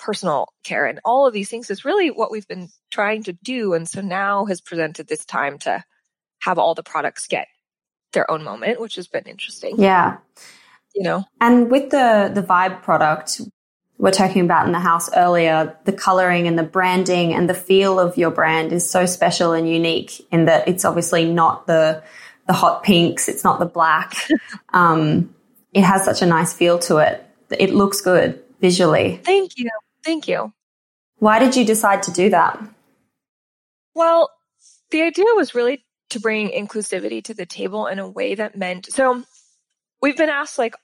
personal 0.03 0.53
care 0.65 0.85
and 0.85 1.01
all 1.05 1.27
of 1.27 1.33
these 1.33 1.49
things 1.49 1.71
is 1.71 1.85
really 1.85 2.11
what 2.11 2.31
we've 2.31 2.49
been 2.49 2.69
trying 2.91 3.23
to 3.23 3.33
do. 3.33 3.73
And 3.73 3.89
so 3.89 4.01
now 4.01 4.45
has 4.47 4.61
presented 4.61 5.07
this 5.07 5.25
time 5.25 5.59
to 5.61 5.85
have 6.41 6.59
all 6.59 6.75
the 6.75 6.83
products 6.83 7.29
get 7.29 7.47
their 8.13 8.29
own 8.31 8.43
moment, 8.43 8.81
which 8.81 8.97
has 8.97 9.07
been 9.07 9.25
interesting. 9.25 9.77
Yeah. 9.79 10.19
You 10.95 11.05
know, 11.05 11.25
and 11.41 11.71
with 11.71 11.91
the, 11.91 12.31
the 12.35 12.43
vibe 12.43 12.83
product, 12.83 13.41
we're 13.97 14.11
talking 14.11 14.45
about 14.45 14.67
in 14.67 14.73
the 14.73 14.81
house 14.81 15.09
earlier, 15.17 15.77
the 15.85 15.93
coloring 15.93 16.49
and 16.49 16.59
the 16.59 16.65
branding 16.65 17.33
and 17.33 17.49
the 17.49 17.55
feel 17.55 18.01
of 18.01 18.19
your 18.19 18.31
brand 18.31 18.73
is 18.73 18.89
so 18.91 19.07
special 19.07 19.53
and 19.53 19.69
unique 19.69 20.27
in 20.33 20.47
that 20.47 20.67
it's 20.67 20.85
obviously 20.85 21.33
not 21.33 21.69
the, 21.69 22.03
the 22.49 22.53
hot 22.53 22.83
pinks. 22.83 23.29
It's 23.29 23.45
not 23.45 23.61
the 23.61 23.67
black. 23.67 24.15
um, 24.71 25.33
it 25.73 25.83
has 25.83 26.05
such 26.05 26.21
a 26.21 26.27
nice 26.27 26.53
feel 26.53 26.81
to 26.81 26.99
it. 26.99 27.25
It 27.57 27.71
looks 27.71 28.01
good 28.01 28.43
visually. 28.63 29.21
Thank 29.25 29.59
you. 29.59 29.69
Thank 30.05 30.29
you. 30.29 30.53
Why 31.19 31.39
did 31.39 31.57
you 31.57 31.65
decide 31.65 32.03
to 32.05 32.13
do 32.13 32.31
that? 32.31 32.61
Well, 33.95 34.31
the 34.91 35.03
idea 35.03 35.27
was 35.37 35.55
really 35.55 35.85
to 36.11 36.21
bring 36.21 36.51
inclusivity 36.51 37.23
to 37.25 37.35
the 37.35 37.47
table 37.47 37.87
in 37.87 37.99
a 37.99 38.09
way 38.09 38.35
that 38.35 38.57
meant 38.57 38.93
so 38.93 39.25
we've 40.03 40.17
been 40.17 40.29
asked 40.29 40.59
like 40.59 40.75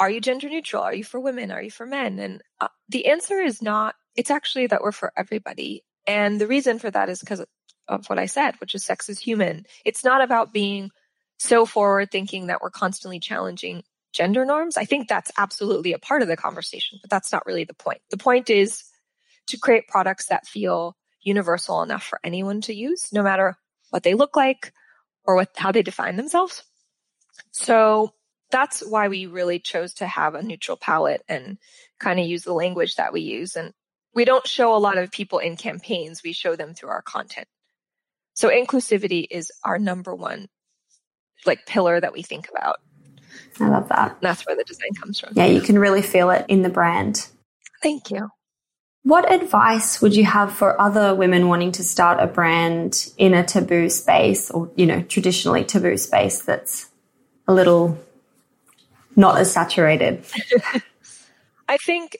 are 0.00 0.10
you 0.10 0.20
gender 0.20 0.48
neutral? 0.48 0.82
Are 0.82 0.94
you 0.94 1.04
for 1.04 1.20
women? 1.20 1.52
Are 1.52 1.62
you 1.62 1.70
for 1.70 1.86
men? 1.86 2.18
And 2.18 2.42
uh, 2.60 2.66
the 2.88 3.06
answer 3.06 3.40
is 3.40 3.62
not 3.62 3.94
it's 4.16 4.30
actually 4.30 4.66
that 4.68 4.82
we're 4.82 4.92
for 4.92 5.12
everybody. 5.16 5.84
And 6.06 6.40
the 6.40 6.46
reason 6.46 6.78
for 6.78 6.90
that 6.90 7.08
is 7.08 7.20
because 7.20 7.44
of 7.86 8.06
what 8.06 8.18
i 8.18 8.24
said 8.24 8.54
which 8.60 8.74
is 8.74 8.84
sex 8.84 9.08
is 9.08 9.18
human. 9.18 9.66
It's 9.84 10.04
not 10.04 10.22
about 10.22 10.52
being 10.52 10.90
so 11.38 11.66
forward 11.66 12.10
thinking 12.10 12.46
that 12.46 12.62
we're 12.62 12.70
constantly 12.70 13.20
challenging 13.20 13.82
gender 14.14 14.44
norms. 14.44 14.76
I 14.76 14.84
think 14.84 15.08
that's 15.08 15.30
absolutely 15.36 15.92
a 15.92 15.98
part 15.98 16.22
of 16.22 16.28
the 16.28 16.36
conversation, 16.36 16.98
but 17.02 17.10
that's 17.10 17.32
not 17.32 17.44
really 17.44 17.64
the 17.64 17.74
point. 17.74 18.00
The 18.10 18.16
point 18.16 18.48
is 18.48 18.84
to 19.48 19.58
create 19.58 19.88
products 19.88 20.26
that 20.26 20.46
feel 20.46 20.96
universal 21.20 21.82
enough 21.82 22.02
for 22.02 22.20
anyone 22.24 22.60
to 22.62 22.74
use, 22.74 23.12
no 23.12 23.22
matter 23.22 23.56
what 23.90 24.04
they 24.04 24.14
look 24.14 24.36
like 24.36 24.72
or 25.24 25.34
what, 25.34 25.50
how 25.56 25.72
they 25.72 25.82
define 25.82 26.16
themselves. 26.16 26.62
So 27.50 28.14
that's 28.50 28.80
why 28.80 29.08
we 29.08 29.26
really 29.26 29.58
chose 29.58 29.94
to 29.94 30.06
have 30.06 30.34
a 30.34 30.42
neutral 30.42 30.76
palette 30.76 31.22
and 31.28 31.58
kind 31.98 32.20
of 32.20 32.26
use 32.26 32.44
the 32.44 32.52
language 32.52 32.96
that 32.96 33.12
we 33.12 33.22
use. 33.22 33.56
And 33.56 33.72
we 34.14 34.24
don't 34.24 34.46
show 34.46 34.76
a 34.76 34.78
lot 34.78 34.96
of 34.96 35.10
people 35.10 35.40
in 35.40 35.56
campaigns. 35.56 36.22
We 36.22 36.32
show 36.32 36.54
them 36.54 36.74
through 36.74 36.90
our 36.90 37.02
content. 37.02 37.48
So 38.34 38.48
inclusivity 38.48 39.26
is 39.30 39.50
our 39.64 39.78
number 39.78 40.14
one 40.14 40.48
like 41.46 41.66
pillar 41.66 42.00
that 42.00 42.12
we 42.12 42.22
think 42.22 42.48
about. 42.48 42.76
I 43.60 43.68
love 43.68 43.88
that. 43.88 44.18
That's 44.20 44.46
where 44.46 44.56
the 44.56 44.64
design 44.64 44.94
comes 45.00 45.20
from. 45.20 45.32
Yeah, 45.34 45.46
you 45.46 45.60
can 45.60 45.78
really 45.78 46.02
feel 46.02 46.30
it 46.30 46.44
in 46.48 46.62
the 46.62 46.68
brand. 46.68 47.28
Thank 47.82 48.10
you. 48.10 48.30
What 49.02 49.30
advice 49.30 50.00
would 50.00 50.16
you 50.16 50.24
have 50.24 50.52
for 50.52 50.80
other 50.80 51.14
women 51.14 51.48
wanting 51.48 51.72
to 51.72 51.84
start 51.84 52.20
a 52.20 52.26
brand 52.26 53.12
in 53.18 53.34
a 53.34 53.44
taboo 53.44 53.90
space 53.90 54.50
or, 54.50 54.70
you 54.76 54.86
know, 54.86 55.02
traditionally 55.02 55.62
taboo 55.64 55.98
space 55.98 56.42
that's 56.42 56.88
a 57.46 57.52
little 57.52 57.98
not 59.14 59.38
as 59.38 59.52
saturated? 59.52 60.24
I 61.68 61.76
think 61.76 62.16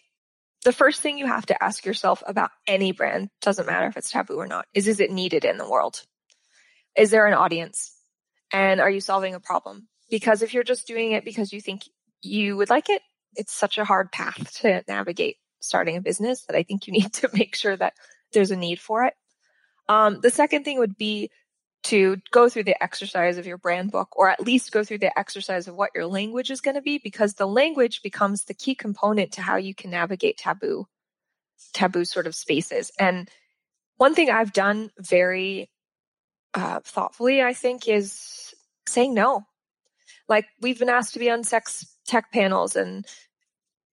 the 0.65 0.73
first 0.73 1.01
thing 1.01 1.17
you 1.17 1.27
have 1.27 1.47
to 1.47 1.65
ask 1.65 1.87
yourself 1.87 2.23
about 2.27 2.51
any 2.67 2.93
brand, 2.93 3.31
doesn't 3.41 3.67
matter 3.67 3.87
if 3.87 3.97
it's 3.97 4.11
taboo 4.11 4.37
or 4.37 4.47
not, 4.47 4.67
is 4.75 4.87
is 4.87 5.01
it 5.01 5.11
needed 5.11 5.47
in 5.47 5.57
the 5.57 5.69
world? 5.69 6.03
Is 6.97 7.11
there 7.11 7.27
an 7.27 7.35
audience? 7.35 7.97
And 8.53 8.81
are 8.81 8.91
you 8.91 9.01
solving 9.01 9.35
a 9.35 9.41
problem? 9.41 9.89
Because 10.15 10.43
if 10.43 10.55
you're 10.55 10.63
just 10.63 10.87
doing 10.87 11.11
it 11.11 11.25
because 11.25 11.53
you 11.53 11.61
think 11.61 11.83
you 12.23 12.57
would 12.57 12.71
like 12.71 12.89
it, 12.89 13.03
it's 13.35 13.53
such 13.53 13.79
a 13.79 13.85
hard 13.85 14.13
path 14.13 14.61
to 14.61 14.85
navigate 14.87 15.39
starting 15.59 15.97
a 15.97 16.01
business 16.01 16.45
that 16.45 16.55
I 16.57 16.63
think 16.63 16.87
you 16.87 16.93
need 16.99 17.13
to 17.15 17.29
make 17.33 17.57
sure 17.57 17.77
that 17.77 17.95
there's 18.33 18.53
a 18.53 18.57
need 18.57 18.79
for 18.79 19.07
it. 19.07 19.15
Um, 19.89 20.21
the 20.21 20.31
second 20.31 20.63
thing 20.63 20.79
would 20.79 20.97
be 20.97 21.33
to 21.83 22.19
go 22.31 22.49
through 22.49 22.63
the 22.63 22.81
exercise 22.81 23.39
of 23.39 23.47
your 23.49 23.59
brand 23.59 23.91
book 23.91 24.17
or 24.17 24.29
at 24.29 24.41
least 24.41 24.71
go 24.71 24.85
through 24.85 24.99
the 24.99 25.19
exercise 25.19 25.67
of 25.67 25.75
what 25.75 25.91
your 25.97 26.07
language 26.07 26.53
is 26.53 26.61
going 26.61 26.77
to 26.77 26.81
be 26.81 26.99
because 27.03 27.35
the 27.35 27.45
language 27.49 28.01
becomes 28.01 28.45
the 28.45 28.55
key 28.55 28.77
component 28.77 29.33
to 29.33 29.43
how 29.43 29.57
you 29.57 29.75
can 29.75 29.91
navigate 29.91 30.39
taboo 30.39 30.87
taboo 31.73 32.05
sort 32.05 32.29
of 32.29 32.37
spaces 32.37 32.93
and 33.01 33.29
one 33.97 34.15
thing 34.15 34.31
i've 34.31 34.53
done 34.53 34.91
very 34.99 35.69
uh, 36.55 36.81
thoughtfully 36.85 37.43
i 37.43 37.53
think 37.53 37.87
is 37.87 38.55
saying 38.87 39.13
no 39.13 39.45
like 40.29 40.47
we've 40.61 40.79
been 40.79 40.89
asked 40.89 41.15
to 41.15 41.19
be 41.19 41.31
on 41.31 41.45
sex 41.45 41.87
tech 42.07 42.31
panels 42.33 42.77
and 42.77 43.07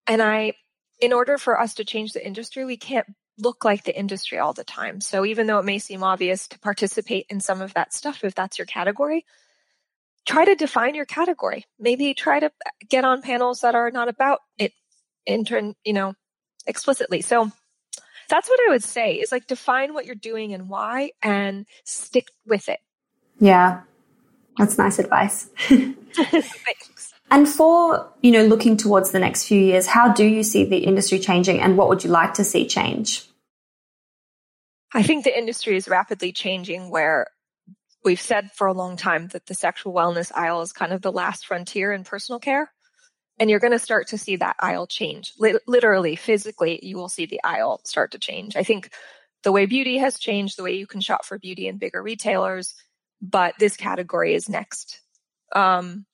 and 0.06 0.22
i 0.22 0.52
in 1.00 1.12
order 1.12 1.38
for 1.38 1.60
us 1.60 1.74
to 1.74 1.84
change 1.84 2.12
the 2.12 2.24
industry 2.24 2.64
we 2.64 2.76
can't 2.76 3.06
look 3.38 3.64
like 3.64 3.84
the 3.84 3.98
industry 3.98 4.38
all 4.38 4.52
the 4.52 4.64
time. 4.64 5.00
So 5.00 5.24
even 5.24 5.46
though 5.46 5.58
it 5.58 5.64
may 5.64 5.78
seem 5.78 6.02
obvious 6.02 6.48
to 6.48 6.58
participate 6.58 7.26
in 7.28 7.40
some 7.40 7.60
of 7.60 7.74
that 7.74 7.92
stuff, 7.92 8.24
if 8.24 8.34
that's 8.34 8.58
your 8.58 8.66
category, 8.66 9.24
try 10.26 10.44
to 10.44 10.54
define 10.54 10.94
your 10.94 11.04
category. 11.04 11.64
Maybe 11.78 12.14
try 12.14 12.40
to 12.40 12.52
get 12.88 13.04
on 13.04 13.22
panels 13.22 13.60
that 13.60 13.74
are 13.74 13.90
not 13.90 14.08
about 14.08 14.40
it 14.58 14.72
intern, 15.26 15.74
you 15.84 15.92
know, 15.92 16.14
explicitly. 16.66 17.22
So 17.22 17.50
that's 18.28 18.48
what 18.48 18.60
I 18.66 18.70
would 18.70 18.84
say 18.84 19.14
is 19.14 19.32
like 19.32 19.46
define 19.46 19.94
what 19.94 20.06
you're 20.06 20.14
doing 20.14 20.54
and 20.54 20.68
why 20.68 21.12
and 21.22 21.66
stick 21.84 22.28
with 22.46 22.68
it. 22.68 22.80
Yeah. 23.40 23.82
That's 24.58 24.78
nice 24.78 24.98
advice. 24.98 25.48
Thanks. 25.66 27.12
And 27.30 27.48
for, 27.48 28.12
you 28.20 28.30
know, 28.30 28.44
looking 28.44 28.76
towards 28.76 29.10
the 29.10 29.18
next 29.18 29.44
few 29.44 29.58
years, 29.58 29.86
how 29.86 30.12
do 30.12 30.24
you 30.26 30.42
see 30.42 30.64
the 30.64 30.78
industry 30.78 31.18
changing 31.18 31.60
and 31.60 31.78
what 31.78 31.88
would 31.88 32.04
you 32.04 32.10
like 32.10 32.34
to 32.34 32.44
see 32.44 32.66
change? 32.66 33.26
I 34.92 35.02
think 35.02 35.24
the 35.24 35.36
industry 35.36 35.76
is 35.76 35.88
rapidly 35.88 36.32
changing 36.32 36.90
where 36.90 37.28
we've 38.04 38.20
said 38.20 38.50
for 38.52 38.66
a 38.66 38.74
long 38.74 38.98
time 38.98 39.28
that 39.28 39.46
the 39.46 39.54
sexual 39.54 39.94
wellness 39.94 40.30
aisle 40.34 40.60
is 40.60 40.74
kind 40.74 40.92
of 40.92 41.00
the 41.00 41.12
last 41.12 41.46
frontier 41.46 41.92
in 41.92 42.04
personal 42.04 42.38
care. 42.38 42.70
And 43.38 43.48
you're 43.48 43.60
going 43.60 43.72
to 43.72 43.78
start 43.78 44.08
to 44.08 44.18
see 44.18 44.36
that 44.36 44.56
aisle 44.60 44.86
change. 44.86 45.32
literally, 45.66 46.16
physically, 46.16 46.80
you 46.82 46.98
will 46.98 47.08
see 47.08 47.24
the 47.24 47.40
aisle 47.42 47.80
start 47.84 48.12
to 48.12 48.18
change. 48.18 48.56
I 48.56 48.62
think 48.62 48.90
the 49.42 49.52
way 49.52 49.64
beauty 49.64 49.98
has 49.98 50.18
changed, 50.18 50.58
the 50.58 50.62
way 50.62 50.72
you 50.72 50.86
can 50.86 51.00
shop 51.00 51.24
for 51.24 51.38
beauty 51.38 51.66
in 51.66 51.78
bigger 51.78 52.02
retailers, 52.02 52.74
but 53.22 53.54
this 53.58 53.76
category 53.76 54.34
is 54.34 54.48
next. 54.48 55.00
Um, 55.54 56.04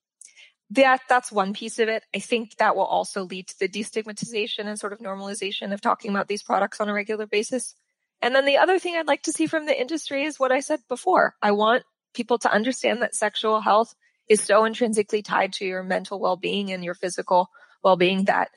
that 0.71 1.01
that's 1.09 1.33
one 1.33 1.55
piece 1.55 1.79
of 1.79 1.89
it. 1.89 2.05
I 2.15 2.19
think 2.19 2.57
that 2.57 2.77
will 2.77 2.85
also 2.85 3.25
lead 3.25 3.49
to 3.49 3.59
the 3.59 3.69
destigmatization 3.69 4.67
and 4.67 4.79
sort 4.79 4.93
of 4.93 4.99
normalization 4.99 5.73
of 5.73 5.81
talking 5.81 6.11
about 6.11 6.29
these 6.29 6.43
products 6.43 6.81
on 6.81 6.91
a 6.91 6.93
regular 6.93 7.27
basis. 7.27 7.75
And 8.21 8.35
then 8.35 8.45
the 8.45 8.59
other 8.59 8.79
thing 8.79 8.95
I'd 8.95 9.07
like 9.07 9.23
to 9.23 9.33
see 9.33 9.47
from 9.47 9.65
the 9.65 9.81
industry 9.81 10.25
is 10.25 10.39
what 10.39 10.53
I 10.53 10.61
said 10.61 10.81
before. 10.89 11.35
I 11.41 11.53
want 11.53 11.85
people 12.13 12.39
to 12.39 12.53
understand 12.53 13.01
that 13.01 13.15
sexual 13.15 13.61
health 13.61 13.95
is 14.29 14.43
so 14.43 14.65
intrinsically 14.65 15.23
tied 15.23 15.55
to 15.55 15.65
your 15.65 15.83
mental 15.83 16.21
well-being 16.21 16.71
and 16.71 16.85
your 16.85 16.95
physical 16.95 17.49
well-being 17.83 18.25
that 18.25 18.51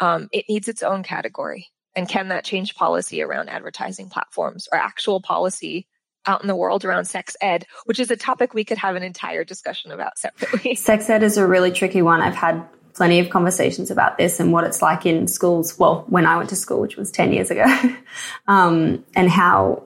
um, 0.00 0.28
it 0.32 0.44
needs 0.48 0.68
its 0.68 0.82
own 0.82 1.02
category. 1.02 1.68
And 1.96 2.08
can 2.08 2.28
that 2.28 2.44
change 2.44 2.74
policy 2.74 3.22
around 3.22 3.48
advertising 3.48 4.10
platforms 4.10 4.68
or 4.70 4.78
actual 4.78 5.22
policy 5.22 5.86
out 6.26 6.42
in 6.42 6.48
the 6.48 6.56
world 6.56 6.84
around 6.84 7.04
sex 7.06 7.36
ed, 7.40 7.66
which 7.84 7.98
is 7.98 8.10
a 8.10 8.16
topic 8.16 8.54
we 8.54 8.64
could 8.64 8.78
have 8.78 8.96
an 8.96 9.02
entire 9.02 9.44
discussion 9.44 9.90
about 9.90 10.18
separately. 10.18 10.74
Sex 10.84 11.08
ed 11.08 11.22
is 11.22 11.36
a 11.36 11.46
really 11.46 11.70
tricky 11.70 12.02
one. 12.02 12.20
I've 12.20 12.34
had 12.34 12.62
plenty 12.94 13.18
of 13.18 13.28
conversations 13.28 13.90
about 13.90 14.18
this 14.18 14.40
and 14.40 14.52
what 14.52 14.64
it's 14.64 14.80
like 14.80 15.04
in 15.04 15.26
schools. 15.26 15.78
Well, 15.78 16.04
when 16.08 16.26
I 16.26 16.36
went 16.36 16.48
to 16.50 16.56
school, 16.56 16.80
which 16.80 16.96
was 16.96 17.10
10 17.10 17.32
years 17.32 17.50
ago, 17.50 17.64
um, 18.48 19.04
and 19.14 19.28
how 19.28 19.82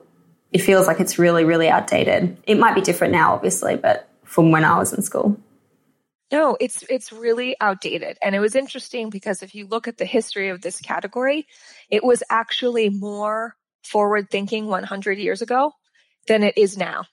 it 0.51 0.59
feels 0.59 0.87
like 0.87 0.99
it's 0.99 1.19
really, 1.19 1.43
really 1.43 1.69
outdated. 1.69 2.37
It 2.43 2.57
might 2.57 2.75
be 2.75 2.81
different 2.81 3.13
now, 3.13 3.33
obviously, 3.33 3.75
but 3.75 4.09
from 4.23 4.51
when 4.51 4.63
I 4.63 4.77
was 4.77 4.93
in 4.93 5.01
school. 5.01 5.37
No, 6.31 6.55
it's 6.59 6.83
it's 6.89 7.11
really 7.11 7.55
outdated. 7.59 8.17
And 8.21 8.35
it 8.35 8.39
was 8.39 8.55
interesting 8.55 9.09
because 9.09 9.41
if 9.41 9.55
you 9.55 9.65
look 9.65 9.87
at 9.87 9.97
the 9.97 10.05
history 10.05 10.49
of 10.49 10.61
this 10.61 10.79
category, 10.79 11.47
it 11.89 12.03
was 12.03 12.21
actually 12.29 12.89
more 12.89 13.55
forward 13.83 14.29
thinking 14.29 14.67
100 14.67 15.17
years 15.17 15.41
ago 15.41 15.73
than 16.29 16.43
it 16.43 16.57
is 16.57 16.77
now. 16.77 17.03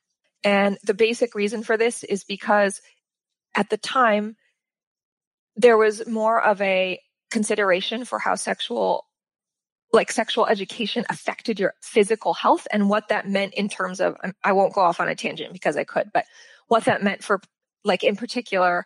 And 0.45 0.79
the 0.85 0.95
basic 0.95 1.35
reason 1.35 1.65
for 1.65 1.77
this 1.77 2.05
is 2.05 2.23
because 2.23 2.81
at 3.57 3.71
the 3.71 3.79
time, 3.79 4.37
there 5.57 5.77
was 5.77 6.07
more 6.07 6.41
of 6.41 6.61
a 6.61 7.01
consideration 7.31 8.05
for 8.05 8.21
how 8.21 8.37
sexual 8.37 9.05
like 9.93 10.13
sexual 10.13 10.47
education 10.47 11.07
affected 11.09 11.59
your 11.59 11.73
physical 11.81 12.35
health 12.35 12.67
and 12.71 12.91
what 12.91 13.09
that 13.09 13.29
meant 13.29 13.55
in 13.55 13.69
terms 13.69 14.01
of 14.01 14.17
I 14.45 14.53
won't 14.53 14.75
go 14.75 14.83
off 14.83 15.01
on 15.01 15.09
a 15.09 15.15
tangent 15.15 15.53
because 15.53 15.77
I 15.77 15.85
could, 15.85 16.11
but 16.13 16.27
what 16.69 16.85
that 16.85 17.03
meant 17.03 17.25
for 17.25 17.41
like 17.85 18.05
in 18.05 18.17
particular 18.17 18.85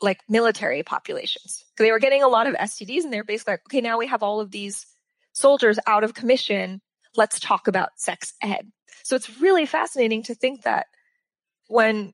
like 0.00 0.20
military 0.28 0.82
populations. 0.82 1.64
They 1.76 1.90
were 1.90 1.98
getting 1.98 2.22
a 2.22 2.28
lot 2.28 2.46
of 2.46 2.54
STDs 2.54 3.04
and 3.04 3.12
they're 3.12 3.24
basically 3.24 3.54
like, 3.54 3.66
okay, 3.66 3.80
now 3.80 3.98
we 3.98 4.06
have 4.06 4.22
all 4.22 4.40
of 4.40 4.50
these 4.50 4.86
soldiers 5.32 5.78
out 5.86 6.04
of 6.04 6.14
commission. 6.14 6.80
Let's 7.14 7.38
talk 7.38 7.68
about 7.68 7.90
sex 7.96 8.32
ed. 8.40 8.72
So 9.02 9.16
it's 9.16 9.40
really 9.40 9.66
fascinating 9.66 10.22
to 10.24 10.34
think 10.34 10.62
that 10.62 10.86
when 11.68 12.12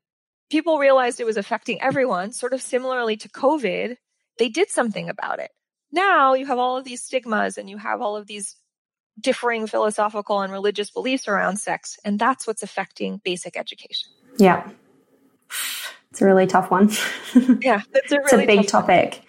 people 0.51 0.79
realized 0.79 1.21
it 1.21 1.27
was 1.27 1.37
affecting 1.37 1.81
everyone, 1.83 2.33
sort 2.33 2.53
of 2.53 2.63
similarly 2.63 3.17
to 3.19 3.29
COVID, 3.29 3.97
they 4.39 4.49
did 4.49 4.71
something 4.71 5.09
about 5.09 5.41
it. 5.41 5.51
Now 5.93 6.35
you 6.35 6.47
have 6.47 6.59
all 6.59 6.77
of 6.77 6.85
these 6.85 7.03
stigmas 7.03 7.59
and 7.59 7.69
you 7.69 7.79
have 7.79 8.01
all 8.01 8.17
of 8.17 8.27
these 8.27 8.57
differing 9.21 9.67
philosophical 9.67 10.41
and 10.41 10.53
religious 10.53 10.91
beliefs 10.91 11.29
around 11.29 11.57
sex, 11.57 11.99
and 12.05 12.19
that's 12.19 12.47
what's 12.47 12.63
affecting 12.63 13.21
basic 13.25 13.57
education. 13.57 14.11
Yeah. 14.39 14.69
It's 16.11 16.23
a 16.23 16.27
really 16.27 16.47
tough 16.47 16.71
one. 16.71 16.91
yeah, 17.61 17.83
it's 17.95 18.13
a, 18.13 18.17
really 18.17 18.23
it's 18.25 18.33
a 18.33 18.47
big 18.47 18.67
topic. 18.67 19.23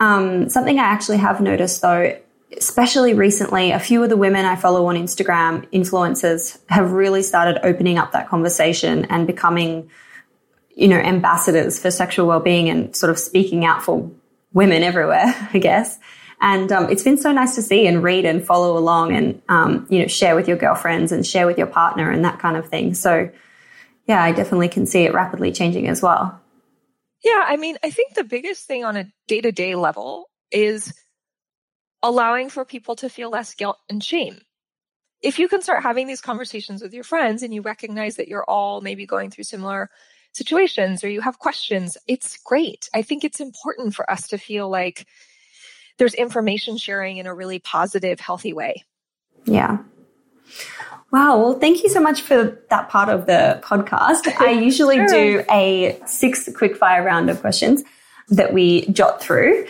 Um, 0.00 0.48
something 0.48 0.78
I 0.78 0.84
actually 0.84 1.18
have 1.18 1.40
noticed 1.40 1.82
though 1.82 2.18
especially 2.56 3.14
recently, 3.14 3.70
a 3.70 3.78
few 3.78 4.02
of 4.02 4.08
the 4.08 4.16
women 4.16 4.44
I 4.44 4.56
follow 4.56 4.86
on 4.86 4.96
Instagram, 4.96 5.68
influencers, 5.70 6.58
have 6.68 6.92
really 6.92 7.22
started 7.22 7.60
opening 7.64 7.98
up 7.98 8.12
that 8.12 8.28
conversation 8.28 9.04
and 9.06 9.26
becoming, 9.26 9.90
you 10.74 10.88
know, 10.88 10.96
ambassadors 10.96 11.78
for 11.78 11.90
sexual 11.90 12.26
well-being 12.26 12.68
and 12.68 12.94
sort 12.94 13.10
of 13.10 13.18
speaking 13.18 13.64
out 13.64 13.82
for 13.82 14.10
women 14.52 14.82
everywhere, 14.82 15.34
I 15.52 15.58
guess. 15.58 15.98
And 16.40 16.70
um, 16.72 16.90
it's 16.90 17.02
been 17.02 17.16
so 17.16 17.32
nice 17.32 17.54
to 17.54 17.62
see 17.62 17.86
and 17.86 18.02
read 18.02 18.24
and 18.24 18.44
follow 18.44 18.76
along 18.76 19.14
and, 19.14 19.40
um, 19.48 19.86
you 19.88 20.00
know, 20.00 20.06
share 20.06 20.34
with 20.34 20.48
your 20.48 20.56
girlfriends 20.56 21.12
and 21.12 21.26
share 21.26 21.46
with 21.46 21.56
your 21.56 21.66
partner 21.66 22.10
and 22.10 22.24
that 22.24 22.38
kind 22.38 22.56
of 22.56 22.68
thing. 22.68 22.94
So, 22.94 23.30
yeah, 24.06 24.22
I 24.22 24.32
definitely 24.32 24.68
can 24.68 24.84
see 24.84 25.04
it 25.04 25.14
rapidly 25.14 25.52
changing 25.52 25.88
as 25.88 26.02
well. 26.02 26.40
Yeah, 27.24 27.44
I 27.46 27.56
mean, 27.56 27.78
I 27.82 27.90
think 27.90 28.14
the 28.14 28.24
biggest 28.24 28.66
thing 28.66 28.84
on 28.84 28.96
a 28.96 29.06
day 29.26 29.40
to 29.40 29.52
day 29.52 29.74
level 29.74 30.28
is 30.50 30.92
allowing 32.04 32.50
for 32.50 32.66
people 32.66 32.94
to 32.96 33.08
feel 33.08 33.30
less 33.30 33.54
guilt 33.54 33.78
and 33.88 34.04
shame. 34.04 34.38
If 35.22 35.38
you 35.38 35.48
can 35.48 35.62
start 35.62 35.82
having 35.82 36.06
these 36.06 36.20
conversations 36.20 36.82
with 36.82 36.92
your 36.92 37.02
friends 37.02 37.42
and 37.42 37.52
you 37.52 37.62
recognize 37.62 38.16
that 38.16 38.28
you're 38.28 38.44
all 38.44 38.82
maybe 38.82 39.06
going 39.06 39.30
through 39.30 39.44
similar 39.44 39.88
situations 40.34 41.02
or 41.02 41.08
you 41.08 41.22
have 41.22 41.38
questions, 41.38 41.96
it's 42.06 42.36
great. 42.44 42.90
I 42.92 43.00
think 43.00 43.24
it's 43.24 43.40
important 43.40 43.94
for 43.94 44.08
us 44.10 44.28
to 44.28 44.38
feel 44.38 44.68
like 44.68 45.06
there's 45.96 46.12
information 46.12 46.76
sharing 46.76 47.16
in 47.16 47.26
a 47.26 47.34
really 47.34 47.58
positive, 47.58 48.20
healthy 48.20 48.52
way. 48.52 48.84
Yeah. 49.46 49.78
Wow. 51.10 51.38
Well, 51.38 51.58
thank 51.58 51.82
you 51.82 51.88
so 51.88 52.00
much 52.00 52.20
for 52.20 52.62
that 52.68 52.90
part 52.90 53.08
of 53.08 53.24
the 53.24 53.62
podcast. 53.64 54.30
I 54.40 54.50
usually 54.50 54.96
sure. 54.96 55.06
do 55.06 55.44
a 55.50 55.98
six 56.04 56.50
quick 56.54 56.76
fire 56.76 57.02
round 57.02 57.30
of 57.30 57.40
questions 57.40 57.82
that 58.28 58.52
we 58.52 58.84
jot 58.88 59.22
through. 59.22 59.66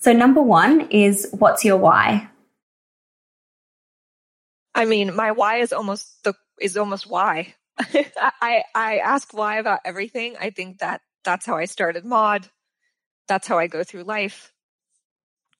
So, 0.00 0.12
number 0.12 0.40
one 0.40 0.88
is 0.90 1.28
what's 1.32 1.64
your 1.64 1.76
why? 1.76 2.28
I 4.74 4.84
mean, 4.84 5.14
my 5.14 5.32
why 5.32 5.56
is 5.56 5.72
almost 5.72 6.22
the 6.22 6.34
is 6.60 6.76
almost 6.76 7.08
why. 7.08 7.54
I 7.78 8.62
I 8.74 8.98
ask 8.98 9.34
why 9.34 9.58
about 9.58 9.80
everything. 9.84 10.36
I 10.40 10.50
think 10.50 10.78
that 10.78 11.00
that's 11.24 11.46
how 11.46 11.56
I 11.56 11.64
started 11.64 12.04
Maude. 12.04 12.48
That's 13.26 13.48
how 13.48 13.58
I 13.58 13.66
go 13.66 13.82
through 13.82 14.04
life. 14.04 14.52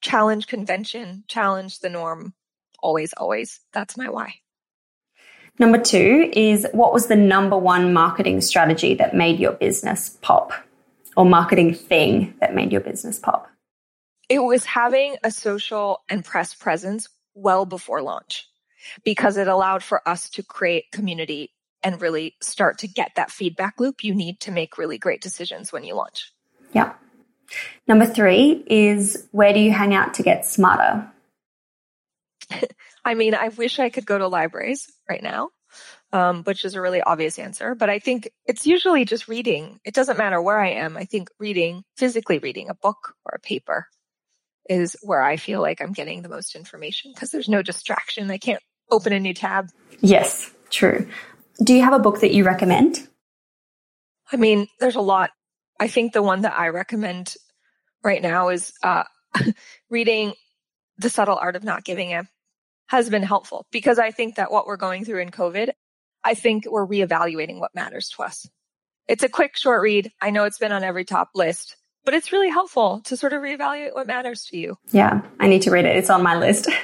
Challenge 0.00 0.46
convention, 0.46 1.24
challenge 1.26 1.80
the 1.80 1.90
norm. 1.90 2.32
Always, 2.80 3.12
always. 3.12 3.60
That's 3.72 3.96
my 3.96 4.08
why. 4.08 4.34
Number 5.58 5.78
two 5.78 6.30
is 6.32 6.68
what 6.72 6.92
was 6.92 7.08
the 7.08 7.16
number 7.16 7.58
one 7.58 7.92
marketing 7.92 8.40
strategy 8.40 8.94
that 8.94 9.16
made 9.16 9.40
your 9.40 9.52
business 9.52 10.16
pop 10.22 10.52
or 11.16 11.24
marketing 11.24 11.74
thing 11.74 12.34
that 12.40 12.54
made 12.54 12.70
your 12.70 12.80
business 12.80 13.18
pop? 13.18 13.47
It 14.28 14.40
was 14.40 14.64
having 14.64 15.16
a 15.24 15.30
social 15.30 16.00
and 16.08 16.24
press 16.24 16.54
presence 16.54 17.08
well 17.34 17.64
before 17.64 18.02
launch 18.02 18.46
because 19.04 19.36
it 19.36 19.48
allowed 19.48 19.82
for 19.82 20.06
us 20.06 20.28
to 20.30 20.42
create 20.42 20.92
community 20.92 21.52
and 21.82 22.00
really 22.00 22.36
start 22.40 22.78
to 22.78 22.88
get 22.88 23.12
that 23.16 23.30
feedback 23.30 23.80
loop 23.80 24.02
you 24.02 24.14
need 24.14 24.40
to 24.40 24.50
make 24.50 24.78
really 24.78 24.98
great 24.98 25.20
decisions 25.20 25.72
when 25.72 25.84
you 25.84 25.94
launch. 25.94 26.32
Yeah. 26.72 26.94
Number 27.86 28.04
three 28.04 28.64
is 28.66 29.28
where 29.30 29.52
do 29.52 29.60
you 29.60 29.72
hang 29.72 29.94
out 29.94 30.14
to 30.14 30.22
get 30.22 30.44
smarter? 30.44 31.10
I 33.04 33.14
mean, 33.14 33.34
I 33.34 33.48
wish 33.48 33.78
I 33.78 33.88
could 33.88 34.04
go 34.04 34.18
to 34.18 34.28
libraries 34.28 34.92
right 35.08 35.22
now, 35.22 35.48
um, 36.12 36.42
which 36.42 36.64
is 36.64 36.74
a 36.74 36.80
really 36.80 37.00
obvious 37.00 37.38
answer, 37.38 37.74
but 37.74 37.88
I 37.88 38.00
think 38.00 38.30
it's 38.44 38.66
usually 38.66 39.06
just 39.06 39.28
reading. 39.28 39.80
It 39.84 39.94
doesn't 39.94 40.18
matter 40.18 40.42
where 40.42 40.60
I 40.60 40.70
am. 40.70 40.96
I 40.98 41.04
think 41.04 41.30
reading, 41.38 41.84
physically 41.96 42.38
reading 42.38 42.68
a 42.68 42.74
book 42.74 43.14
or 43.24 43.36
a 43.36 43.40
paper 43.40 43.86
is 44.68 44.96
where 45.02 45.22
I 45.22 45.36
feel 45.36 45.60
like 45.60 45.80
I'm 45.80 45.92
getting 45.92 46.22
the 46.22 46.28
most 46.28 46.54
information 46.54 47.12
because 47.14 47.30
there's 47.30 47.48
no 47.48 47.62
distraction. 47.62 48.30
I 48.30 48.38
can't 48.38 48.62
open 48.90 49.12
a 49.12 49.20
new 49.20 49.34
tab. 49.34 49.68
Yes, 50.00 50.50
true. 50.70 51.06
Do 51.62 51.74
you 51.74 51.82
have 51.82 51.92
a 51.92 51.98
book 51.98 52.20
that 52.20 52.32
you 52.32 52.44
recommend? 52.44 53.08
I 54.30 54.36
mean, 54.36 54.68
there's 54.78 54.96
a 54.96 55.00
lot. 55.00 55.30
I 55.80 55.88
think 55.88 56.12
the 56.12 56.22
one 56.22 56.42
that 56.42 56.58
I 56.58 56.68
recommend 56.68 57.34
right 58.04 58.22
now 58.22 58.48
is 58.48 58.72
uh, 58.82 59.04
reading 59.90 60.34
The 60.98 61.10
Subtle 61.10 61.36
Art 61.36 61.56
of 61.56 61.64
Not 61.64 61.84
Giving 61.84 62.12
a 62.12 62.24
has 62.88 63.10
been 63.10 63.22
helpful 63.22 63.66
because 63.70 63.98
I 63.98 64.10
think 64.10 64.36
that 64.36 64.50
what 64.50 64.66
we're 64.66 64.76
going 64.76 65.04
through 65.04 65.20
in 65.20 65.30
COVID, 65.30 65.70
I 66.24 66.34
think 66.34 66.64
we're 66.68 66.86
reevaluating 66.86 67.60
what 67.60 67.74
matters 67.74 68.08
to 68.10 68.22
us. 68.22 68.48
It's 69.06 69.22
a 69.22 69.28
quick, 69.28 69.56
short 69.56 69.82
read. 69.82 70.10
I 70.20 70.30
know 70.30 70.44
it's 70.44 70.58
been 70.58 70.72
on 70.72 70.84
every 70.84 71.04
top 71.04 71.30
list, 71.34 71.76
but 72.04 72.14
it's 72.14 72.32
really 72.32 72.50
helpful 72.50 73.00
to 73.04 73.16
sort 73.16 73.32
of 73.32 73.42
reevaluate 73.42 73.94
what 73.94 74.06
matters 74.06 74.44
to 74.46 74.56
you. 74.56 74.76
Yeah, 74.90 75.22
I 75.40 75.48
need 75.48 75.62
to 75.62 75.70
read 75.70 75.84
it. 75.84 75.96
It's 75.96 76.10
on 76.10 76.22
my 76.22 76.38
list. 76.38 76.68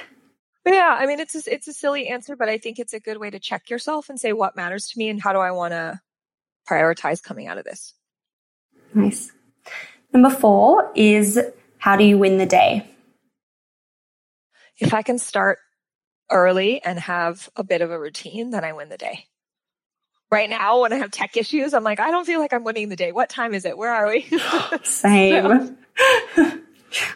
Yeah, 0.67 0.97
I 0.99 1.05
mean 1.05 1.19
it's 1.19 1.35
a, 1.35 1.53
it's 1.53 1.67
a 1.67 1.73
silly 1.73 2.07
answer, 2.07 2.35
but 2.35 2.49
I 2.49 2.57
think 2.57 2.79
it's 2.79 2.93
a 2.93 2.99
good 2.99 3.17
way 3.17 3.29
to 3.29 3.37
check 3.37 3.69
yourself 3.69 4.09
and 4.09 4.19
say 4.19 4.33
what 4.33 4.55
matters 4.55 4.87
to 4.87 4.97
me 4.97 5.09
and 5.09 5.21
how 5.21 5.31
do 5.31 5.37
I 5.37 5.51
want 5.51 5.73
to 5.73 5.99
prioritize 6.67 7.21
coming 7.21 7.47
out 7.47 7.59
of 7.59 7.65
this. 7.65 7.93
Nice. 8.93 9.31
Number 10.11 10.31
4 10.31 10.93
is 10.95 11.39
how 11.77 11.95
do 11.95 12.03
you 12.03 12.17
win 12.17 12.39
the 12.39 12.47
day? 12.47 12.89
If 14.79 14.93
I 14.93 15.03
can 15.03 15.19
start 15.19 15.59
early 16.31 16.81
and 16.83 16.99
have 16.99 17.47
a 17.55 17.63
bit 17.63 17.81
of 17.81 17.91
a 17.91 17.99
routine, 17.99 18.49
then 18.49 18.63
I 18.63 18.73
win 18.73 18.89
the 18.89 18.97
day. 18.97 19.25
Right 20.31 20.49
now, 20.49 20.81
when 20.81 20.91
I 20.91 20.97
have 20.97 21.11
tech 21.11 21.37
issues, 21.37 21.73
I'm 21.73 21.83
like, 21.83 21.99
I 21.99 22.11
don't 22.11 22.25
feel 22.25 22.39
like 22.39 22.51
I'm 22.51 22.63
winning 22.63 22.89
the 22.89 22.95
day. 22.95 23.11
What 23.11 23.29
time 23.29 23.53
is 23.53 23.63
it? 23.63 23.77
Where 23.77 23.93
are 23.93 24.07
we? 24.07 24.25
Same. 24.83 25.77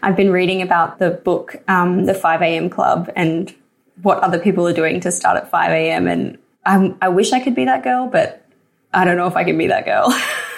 I've 0.01 0.15
been 0.15 0.31
reading 0.31 0.61
about 0.61 0.99
the 0.99 1.11
book, 1.11 1.55
um, 1.67 2.05
The 2.05 2.13
5 2.13 2.41
a.m. 2.41 2.69
Club, 2.69 3.11
and 3.15 3.53
what 4.01 4.19
other 4.19 4.39
people 4.39 4.67
are 4.67 4.73
doing 4.73 4.99
to 5.01 5.11
start 5.11 5.37
at 5.37 5.49
5 5.49 5.71
a.m. 5.71 6.07
And 6.07 6.37
I'm, 6.65 6.97
I 7.01 7.09
wish 7.09 7.31
I 7.31 7.39
could 7.39 7.55
be 7.55 7.65
that 7.65 7.83
girl, 7.83 8.07
but 8.07 8.45
I 8.93 9.05
don't 9.05 9.17
know 9.17 9.27
if 9.27 9.35
I 9.35 9.43
can 9.43 9.57
be 9.57 9.67
that 9.67 9.85
girl. 9.85 10.13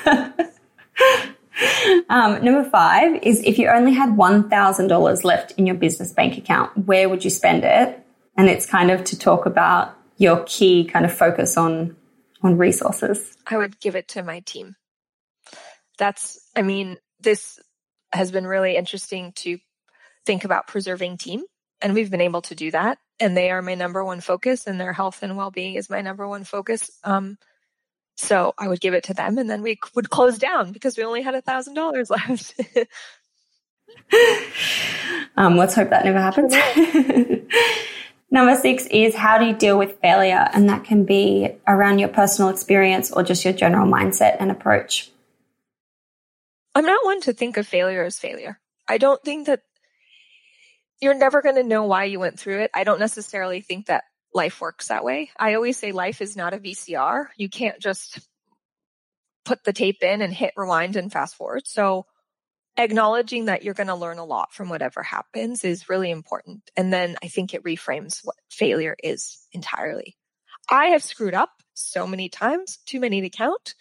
um, 2.09 2.43
number 2.43 2.69
five 2.69 3.21
is 3.23 3.41
if 3.43 3.59
you 3.59 3.67
only 3.67 3.93
had 3.93 4.09
$1,000 4.09 5.23
left 5.23 5.51
in 5.51 5.65
your 5.65 5.75
business 5.75 6.13
bank 6.13 6.37
account, 6.37 6.85
where 6.85 7.09
would 7.09 7.23
you 7.23 7.29
spend 7.29 7.63
it? 7.63 8.05
And 8.37 8.49
it's 8.49 8.65
kind 8.65 8.91
of 8.91 9.03
to 9.05 9.17
talk 9.17 9.45
about 9.45 9.97
your 10.17 10.43
key 10.45 10.85
kind 10.85 11.05
of 11.05 11.13
focus 11.13 11.57
on 11.57 11.95
on 12.43 12.57
resources. 12.57 13.35
I 13.47 13.57
would 13.57 13.79
give 13.79 13.95
it 13.95 14.09
to 14.09 14.23
my 14.23 14.41
team. 14.41 14.75
That's, 15.97 16.39
I 16.55 16.61
mean, 16.61 16.97
this 17.19 17.59
has 18.13 18.31
been 18.31 18.47
really 18.47 18.75
interesting 18.75 19.33
to 19.37 19.59
think 20.25 20.43
about 20.43 20.67
preserving 20.67 21.17
team. 21.17 21.43
And 21.81 21.93
we've 21.93 22.11
been 22.11 22.21
able 22.21 22.41
to 22.43 22.55
do 22.55 22.71
that. 22.71 22.99
And 23.19 23.35
they 23.35 23.51
are 23.51 23.61
my 23.61 23.75
number 23.75 24.03
one 24.03 24.21
focus, 24.21 24.65
and 24.65 24.79
their 24.79 24.93
health 24.93 25.21
and 25.21 25.37
well 25.37 25.51
being 25.51 25.75
is 25.75 25.89
my 25.89 26.01
number 26.01 26.27
one 26.27 26.43
focus. 26.43 26.89
Um, 27.03 27.37
so 28.17 28.53
I 28.57 28.67
would 28.67 28.81
give 28.81 28.93
it 28.93 29.05
to 29.05 29.13
them, 29.13 29.37
and 29.37 29.49
then 29.49 29.61
we 29.61 29.79
would 29.95 30.09
close 30.09 30.37
down 30.37 30.71
because 30.71 30.97
we 30.97 31.03
only 31.03 31.21
had 31.21 31.35
a 31.35 31.41
thousand 31.41 31.75
dollars 31.75 32.09
left. 32.11 32.59
um, 35.37 35.57
let's 35.57 35.75
hope 35.75 35.89
that 35.89 36.05
never 36.05 36.19
happens. 36.19 36.53
Number 38.33 38.55
six 38.55 38.87
is 38.87 39.13
how 39.13 39.37
do 39.37 39.45
you 39.45 39.53
deal 39.53 39.77
with 39.77 39.99
failure? 39.99 40.47
And 40.53 40.69
that 40.69 40.85
can 40.85 41.03
be 41.03 41.49
around 41.67 41.99
your 41.99 42.07
personal 42.07 42.49
experience 42.49 43.11
or 43.11 43.23
just 43.23 43.43
your 43.43 43.53
general 43.53 43.85
mindset 43.85 44.37
and 44.39 44.49
approach. 44.49 45.11
I'm 46.73 46.85
not 46.85 47.03
one 47.03 47.19
to 47.21 47.33
think 47.33 47.57
of 47.57 47.67
failure 47.67 48.03
as 48.03 48.17
failure. 48.17 48.57
I 48.87 48.97
don't 48.97 49.21
think 49.21 49.47
that 49.47 49.59
you're 51.01 51.13
never 51.13 51.41
going 51.41 51.55
to 51.55 51.63
know 51.63 51.83
why 51.83 52.05
you 52.05 52.19
went 52.19 52.39
through 52.39 52.61
it. 52.61 52.71
I 52.73 52.85
don't 52.85 52.99
necessarily 53.01 53.59
think 53.59 53.87
that 53.87 54.05
life 54.33 54.61
works 54.61 54.87
that 54.87 55.03
way. 55.03 55.31
I 55.37 55.55
always 55.55 55.77
say 55.77 55.91
life 55.91 56.21
is 56.21 56.37
not 56.37 56.53
a 56.53 56.59
VCR. 56.59 57.25
You 57.35 57.49
can't 57.49 57.81
just 57.81 58.19
put 59.43 59.63
the 59.65 59.73
tape 59.73 60.03
in 60.03 60.21
and 60.21 60.33
hit 60.33 60.53
rewind 60.55 60.95
and 60.95 61.11
fast 61.11 61.35
forward. 61.35 61.63
So 61.65 62.05
acknowledging 62.77 63.45
that 63.45 63.63
you're 63.63 63.73
going 63.73 63.87
to 63.87 63.95
learn 63.95 64.17
a 64.17 64.25
lot 64.25 64.53
from 64.53 64.69
whatever 64.69 65.03
happens 65.03 65.63
is 65.63 65.89
really 65.89 66.11
important. 66.11 66.69
And 66.77 66.91
then 66.91 67.17
I 67.23 67.27
think 67.27 67.53
it 67.53 67.63
reframes 67.63 68.19
what 68.23 68.35
failure 68.49 68.95
is 69.03 69.45
entirely. 69.51 70.15
I 70.69 70.87
have 70.87 71.03
screwed 71.03 71.33
up 71.33 71.49
so 71.73 72.07
many 72.07 72.29
times, 72.29 72.77
too 72.85 72.99
many 72.99 73.21
to 73.21 73.29
count, 73.29 73.75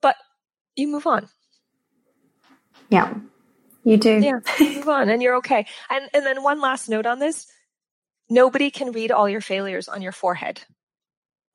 but 0.00 0.16
you 0.76 0.88
move 0.88 1.06
on. 1.06 1.28
Yeah, 2.90 3.14
you 3.84 3.96
do. 3.96 4.18
Yeah, 4.18 4.40
move 4.60 4.88
on 4.88 5.08
and 5.08 5.22
you're 5.22 5.36
okay. 5.36 5.66
And, 5.90 6.08
and 6.12 6.24
then 6.24 6.42
one 6.42 6.60
last 6.60 6.88
note 6.88 7.06
on 7.06 7.18
this. 7.18 7.46
Nobody 8.30 8.70
can 8.70 8.92
read 8.92 9.10
all 9.10 9.28
your 9.28 9.40
failures 9.40 9.88
on 9.88 10.02
your 10.02 10.12
forehead. 10.12 10.60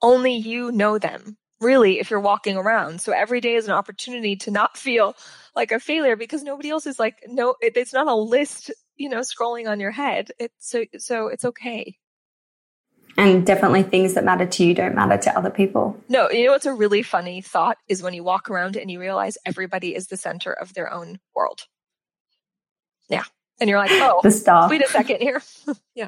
Only 0.02 0.34
you 0.34 0.72
know 0.72 0.98
them, 0.98 1.38
really, 1.64 2.00
if 2.00 2.10
you're 2.10 2.20
walking 2.20 2.58
around. 2.58 3.02
So 3.02 3.12
every 3.12 3.42
day 3.42 3.56
is 3.56 3.66
an 3.66 3.74
opportunity 3.74 4.36
to 4.38 4.52
not 4.52 4.78
feel 4.86 5.16
like 5.56 5.72
a 5.72 5.80
failure 5.80 6.16
because 6.16 6.44
nobody 6.44 6.70
else 6.70 6.86
is 6.86 7.00
like, 7.00 7.16
no, 7.28 7.56
it, 7.62 7.78
it's 7.78 7.94
not 7.94 8.08
a 8.08 8.16
list, 8.16 8.72
you 8.96 9.10
know, 9.10 9.20
scrolling 9.20 9.70
on 9.70 9.80
your 9.80 9.92
head. 9.92 10.32
It's 10.40 10.70
so, 10.70 10.86
so 10.98 11.28
it's 11.28 11.46
okay. 11.46 11.98
And 13.16 13.46
definitely 13.46 13.84
things 13.84 14.16
that 14.16 14.24
matter 14.24 14.48
to 14.48 14.66
you 14.66 14.74
don't 14.74 14.96
matter 14.96 15.18
to 15.18 15.38
other 15.38 15.52
people. 15.52 15.96
No, 16.10 16.32
you 16.32 16.46
know 16.46 16.52
what's 16.52 16.66
a 16.66 16.74
really 16.74 17.04
funny 17.04 17.42
thought 17.42 17.78
is 17.88 18.02
when 18.02 18.16
you 18.16 18.24
walk 18.24 18.50
around 18.50 18.76
and 18.76 18.90
you 18.90 19.00
realize 19.00 19.38
everybody 19.46 19.94
is 19.94 20.08
the 20.08 20.18
center 20.18 20.52
of 20.52 20.74
their 20.74 20.92
own 20.92 21.20
world. 21.36 21.62
Yeah. 23.10 23.24
And 23.60 23.70
you're 23.70 23.78
like, 23.78 23.92
oh, 23.94 24.20
the 24.24 24.32
star. 24.32 24.68
wait 24.68 24.84
a 24.84 24.88
second 24.88 25.22
here. 25.22 25.44
yeah. 25.96 26.08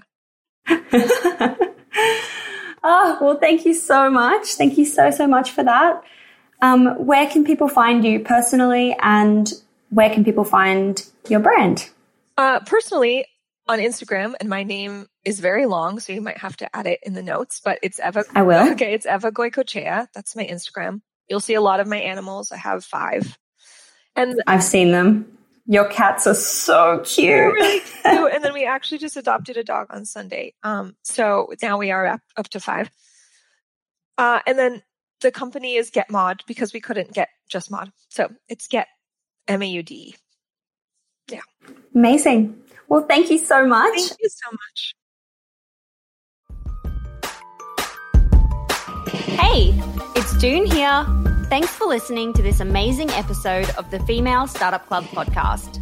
Oh, 2.88 3.17
well, 3.19 3.38
thank 3.39 3.65
you 3.65 3.74
so 3.74 4.12
much. 4.12 4.54
Thank 4.54 4.78
you 4.78 4.86
so, 4.86 5.10
so 5.10 5.26
much 5.26 5.52
for 5.52 5.63
that. 5.63 6.04
Um, 6.62 6.86
where 7.04 7.28
can 7.28 7.43
people 7.43 7.67
find 7.67 8.06
you 8.06 8.19
personally 8.19 8.95
and 9.02 9.52
where 9.89 10.10
can 10.13 10.24
people 10.24 10.43
find 10.43 11.04
your 11.28 11.39
brand? 11.39 11.89
Uh, 12.38 12.60
personally, 12.60 13.26
on 13.67 13.80
Instagram, 13.80 14.36
and 14.39 14.50
my 14.50 14.63
name 14.63 15.08
is 15.24 15.39
very 15.39 15.65
long, 15.65 16.00
so 16.00 16.13
you 16.13 16.21
might 16.21 16.38
have 16.38 16.56
to 16.58 16.76
add 16.76 16.86
it 16.86 17.00
in 17.02 17.13
the 17.13 17.24
notes, 17.24 17.60
but 17.63 17.80
it's 17.82 18.00
Eva. 18.00 18.24
I 18.36 18.43
will. 18.43 18.69
Okay, 18.74 18.93
it's 18.93 19.08
Eva 19.08 19.32
Goicochea. 19.32 20.08
That's 20.13 20.36
my 20.36 20.45
Instagram. 20.45 21.02
You'll 21.28 21.39
see 21.39 21.56
a 21.56 21.62
lot 21.62 21.80
of 21.80 21.88
my 21.88 21.98
animals. 21.98 22.52
I 22.52 22.58
have 22.58 22.86
five. 22.86 23.38
And 24.16 24.41
I've 24.45 24.64
seen 24.64 24.91
them. 24.91 25.38
Your 25.66 25.86
cats 25.86 26.28
are 26.28 26.36
so 26.36 27.01
cute. 27.03 27.53
really 27.53 27.80
cute. 28.03 28.34
and 28.34 28.45
actually 28.66 28.99
just 28.99 29.18
adopted 29.18 29.57
a 29.57 29.63
dog 29.63 29.88
on 29.89 30.05
Sunday. 30.05 30.53
Um, 30.63 30.95
so 31.03 31.51
now 31.61 31.78
we 31.78 31.91
are 31.91 32.05
up, 32.05 32.22
up 32.38 32.49
to 32.49 32.59
five. 32.59 32.89
Uh, 34.18 34.39
and 34.45 34.57
then 34.57 34.84
the 35.22 35.32
company 35.32 35.76
is 35.76 35.89
Get 35.89 36.09
Maude 36.09 36.43
because 36.47 36.74
we 36.74 36.82
couldn't 36.82 37.13
get 37.13 37.30
just 37.49 37.72
Maude. 37.72 37.91
So 38.09 38.30
it's 38.47 38.68
Get 38.68 38.88
M 39.47 39.61
A 39.61 39.66
U 39.66 39.84
D. 39.84 40.16
Yeah. 41.30 41.41
Amazing. 41.93 42.61
Well, 42.88 43.05
thank 43.07 43.30
you 43.30 43.38
so 43.38 43.66
much. 43.66 43.95
Thank 43.95 44.18
you 44.22 44.30
so 44.30 44.51
much. 44.51 44.95
Hey, 49.39 49.74
it's 50.16 50.36
June 50.38 50.66
here. 50.66 51.05
Thanks 51.49 51.70
for 51.70 51.86
listening 51.86 52.34
to 52.34 52.41
this 52.41 52.59
amazing 52.59 53.09
episode 53.11 53.70
of 53.72 53.89
the 53.91 53.99
Female 54.01 54.47
Startup 54.47 54.86
Club 54.88 55.03
podcast. 55.05 55.82